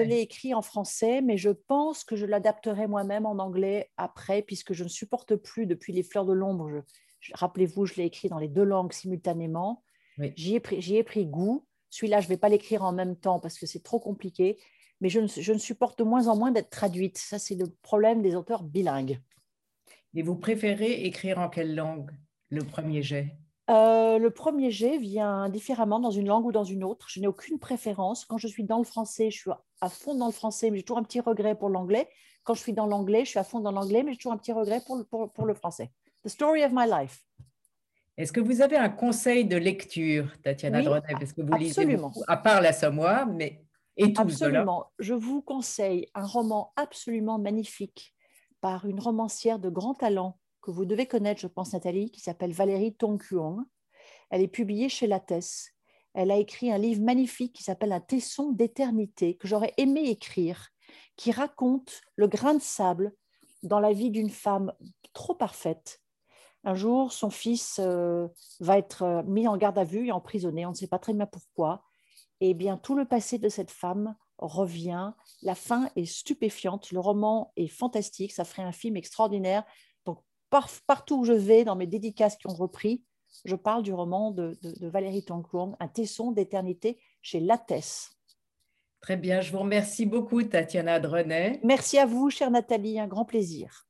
l'ai 0.00 0.20
écrit 0.20 0.52
en 0.52 0.62
français, 0.62 1.20
mais 1.20 1.36
je 1.36 1.50
pense 1.50 2.02
que 2.02 2.16
je 2.16 2.26
l'adapterai 2.26 2.86
moi-même 2.88 3.24
en 3.24 3.38
anglais 3.38 3.90
après, 3.96 4.42
puisque 4.42 4.72
je 4.72 4.82
ne 4.82 4.88
supporte 4.88 5.36
plus 5.36 5.66
depuis 5.66 5.92
Les 5.92 6.02
Fleurs 6.02 6.24
de 6.24 6.32
l'Ombre. 6.32 6.82
Rappelez-vous, 7.34 7.86
je 7.86 7.94
l'ai 7.94 8.04
écrit 8.04 8.28
dans 8.28 8.38
les 8.38 8.48
deux 8.48 8.64
langues 8.64 8.92
simultanément. 8.92 9.84
J'y 10.36 10.56
ai, 10.56 10.96
ai, 10.96 11.02
pris 11.02 11.26
goût. 11.26 11.64
Celui-là, 11.90 12.20
je 12.20 12.26
ne 12.26 12.30
vais 12.30 12.36
pas 12.36 12.48
l'écrire 12.48 12.82
en 12.82 12.92
même 12.92 13.16
temps 13.16 13.40
parce 13.40 13.58
que 13.58 13.66
c'est 13.66 13.82
trop 13.82 14.00
compliqué 14.00 14.58
mais 15.00 15.08
je 15.08 15.20
ne, 15.20 15.58
supporte 15.58 15.98
de 15.98 16.04
moins 16.04 16.28
en 16.28 16.36
moins 16.36 16.50
d'être 16.50 16.70
traduite. 16.70 17.18
Ça, 17.18 17.38
c'est 17.38 17.54
le 17.54 17.66
problème 17.82 18.22
des 18.22 18.34
auteurs 18.34 18.62
bilingues. 18.62 19.20
Et 20.14 20.22
vous 20.22 20.36
préférez 20.36 21.04
écrire 21.04 21.38
en 21.38 21.48
quelle 21.48 21.74
langue 21.74 22.10
le 22.48 22.64
premier 22.64 23.02
jet? 23.02 23.36
Euh, 23.70 24.18
Le 24.18 24.30
premier 24.30 24.70
jet 24.70 24.98
vient 24.98 25.48
différemment 25.48 26.00
dans 26.00 26.10
une 26.10 26.26
langue 26.26 26.46
ou 26.46 26.52
dans 26.52 26.64
une 26.64 26.82
autre. 26.82 27.06
Je 27.08 27.20
n'ai 27.20 27.26
aucune 27.26 27.58
préférence. 27.58 28.24
Quand 28.24 28.38
je 28.38 28.48
suis 28.48 28.64
dans 28.64 28.78
le 28.78 28.84
français, 28.84 29.30
je 29.30 29.38
suis 29.38 29.50
à 29.80 29.88
fond 29.88 30.14
dans 30.14 30.26
le 30.26 30.32
français, 30.32 30.70
mais 30.70 30.78
j'ai 30.78 30.84
toujours 30.84 30.98
un 30.98 31.04
petit 31.04 31.20
regret 31.20 31.54
pour 31.54 31.68
l'anglais. 31.68 32.08
Quand 32.42 32.54
je 32.54 32.60
suis 32.60 32.72
dans 32.72 32.86
l'anglais, 32.86 33.24
je 33.24 33.30
suis 33.30 33.38
à 33.38 33.44
fond 33.44 33.60
dans 33.60 33.72
l'anglais, 33.72 34.02
mais 34.02 34.12
j'ai 34.12 34.18
toujours 34.18 34.32
un 34.32 34.38
petit 34.38 34.52
regret 34.52 34.80
pour, 34.80 35.46
le 35.46 35.54
français. 35.54 35.92
The 36.24 36.28
story 36.28 36.64
of 36.64 36.72
my 36.72 36.88
life. 36.88 37.22
Est-ce 38.18 38.32
que 38.32 38.40
vous 38.40 38.62
avez 38.62 38.76
un 38.76 38.88
conseil 38.88 39.44
de 39.44 39.56
lecture, 39.56 40.36
Tatiana 40.42 40.80
oui, 40.80 41.00
Parce 41.08 41.32
que 41.32 41.40
vous 41.40 41.54
absolument. 41.54 42.08
lisez 42.08 42.24
à 42.26 42.36
part 42.36 42.60
l'assommoir, 42.60 43.28
mais 43.28 43.62
absolument. 44.16 44.90
Je 44.98 45.14
vous 45.14 45.40
conseille 45.40 46.08
un 46.16 46.26
roman 46.26 46.72
absolument 46.74 47.38
magnifique 47.38 48.12
par 48.60 48.86
une 48.86 48.98
romancière 48.98 49.60
de 49.60 49.70
grand 49.70 49.94
talent 49.94 50.36
que 50.62 50.72
vous 50.72 50.84
devez 50.84 51.06
connaître, 51.06 51.40
je 51.40 51.46
pense, 51.46 51.72
Nathalie, 51.72 52.10
qui 52.10 52.20
s'appelle 52.20 52.52
Valérie 52.52 52.96
Tongkuang. 52.96 53.64
Elle 54.30 54.42
est 54.42 54.48
publiée 54.48 54.88
chez 54.88 55.06
Lattès. 55.06 55.72
Elle 56.12 56.32
a 56.32 56.38
écrit 56.38 56.72
un 56.72 56.78
livre 56.78 57.02
magnifique 57.02 57.52
qui 57.52 57.62
s'appelle 57.62 57.92
Un 57.92 58.00
tesson 58.00 58.50
d'éternité, 58.50 59.36
que 59.36 59.46
j'aurais 59.46 59.74
aimé 59.76 60.10
écrire, 60.10 60.70
qui 61.16 61.30
raconte 61.30 62.00
le 62.16 62.26
grain 62.26 62.54
de 62.54 62.62
sable 62.62 63.12
dans 63.62 63.78
la 63.78 63.92
vie 63.92 64.10
d'une 64.10 64.30
femme 64.30 64.72
trop 65.12 65.36
parfaite. 65.36 66.00
Un 66.64 66.74
jour, 66.74 67.12
son 67.12 67.30
fils 67.30 67.80
euh, 67.82 68.26
va 68.60 68.78
être 68.78 69.02
euh, 69.02 69.22
mis 69.24 69.46
en 69.46 69.56
garde 69.56 69.78
à 69.78 69.84
vue 69.84 70.08
et 70.08 70.12
emprisonné, 70.12 70.66
on 70.66 70.70
ne 70.70 70.74
sait 70.74 70.88
pas 70.88 70.98
très 70.98 71.14
bien 71.14 71.26
pourquoi 71.26 71.84
eh 72.40 72.54
bien, 72.54 72.76
tout 72.76 72.94
le 72.94 73.04
passé 73.04 73.38
de 73.38 73.48
cette 73.48 73.70
femme 73.70 74.14
revient. 74.38 75.12
La 75.42 75.54
fin 75.54 75.90
est 75.96 76.04
stupéfiante. 76.04 76.92
Le 76.92 77.00
roman 77.00 77.52
est 77.56 77.68
fantastique. 77.68 78.32
Ça 78.32 78.44
ferait 78.44 78.62
un 78.62 78.72
film 78.72 78.96
extraordinaire. 78.96 79.64
Donc, 80.04 80.20
partout 80.50 81.20
où 81.20 81.24
je 81.24 81.32
vais, 81.32 81.64
dans 81.64 81.76
mes 81.76 81.86
dédicaces 81.86 82.36
qui 82.36 82.46
ont 82.46 82.54
repris, 82.54 83.02
je 83.44 83.56
parle 83.56 83.82
du 83.82 83.92
roman 83.92 84.30
de, 84.30 84.56
Valérie 84.80 85.24
Toncourt, 85.24 85.76
Un 85.80 85.88
tesson 85.88 86.30
d'éternité 86.30 87.00
chez 87.22 87.40
Lattès. 87.40 88.10
Très 89.00 89.16
bien. 89.16 89.40
Je 89.40 89.52
vous 89.52 89.60
remercie 89.60 90.06
beaucoup, 90.06 90.42
Tatiana 90.42 91.00
Drenet. 91.00 91.60
Merci 91.64 91.98
à 91.98 92.06
vous, 92.06 92.30
chère 92.30 92.50
Nathalie. 92.50 92.98
Un 93.00 93.08
grand 93.08 93.24
plaisir. 93.24 93.87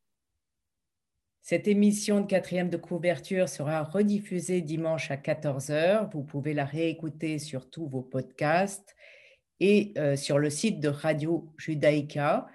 Cette 1.48 1.66
émission 1.66 2.20
de 2.20 2.26
quatrième 2.26 2.68
de 2.68 2.76
couverture 2.76 3.48
sera 3.48 3.82
rediffusée 3.82 4.60
dimanche 4.60 5.10
à 5.10 5.16
14h. 5.16 6.12
Vous 6.12 6.22
pouvez 6.22 6.52
la 6.52 6.66
réécouter 6.66 7.38
sur 7.38 7.70
tous 7.70 7.88
vos 7.88 8.02
podcasts 8.02 8.94
et 9.58 9.94
euh, 9.96 10.14
sur 10.14 10.38
le 10.38 10.50
site 10.50 10.78
de 10.78 10.88
Radio 10.88 11.50
Judaïka, 11.56 12.48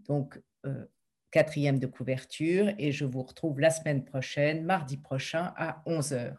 donc 0.00 0.38
euh, 0.66 0.84
quatrième 1.30 1.78
de 1.78 1.86
couverture. 1.86 2.70
Et 2.78 2.92
je 2.92 3.06
vous 3.06 3.22
retrouve 3.22 3.60
la 3.60 3.70
semaine 3.70 4.04
prochaine, 4.04 4.62
mardi 4.62 4.98
prochain 4.98 5.54
à 5.56 5.82
11h. 5.86 6.34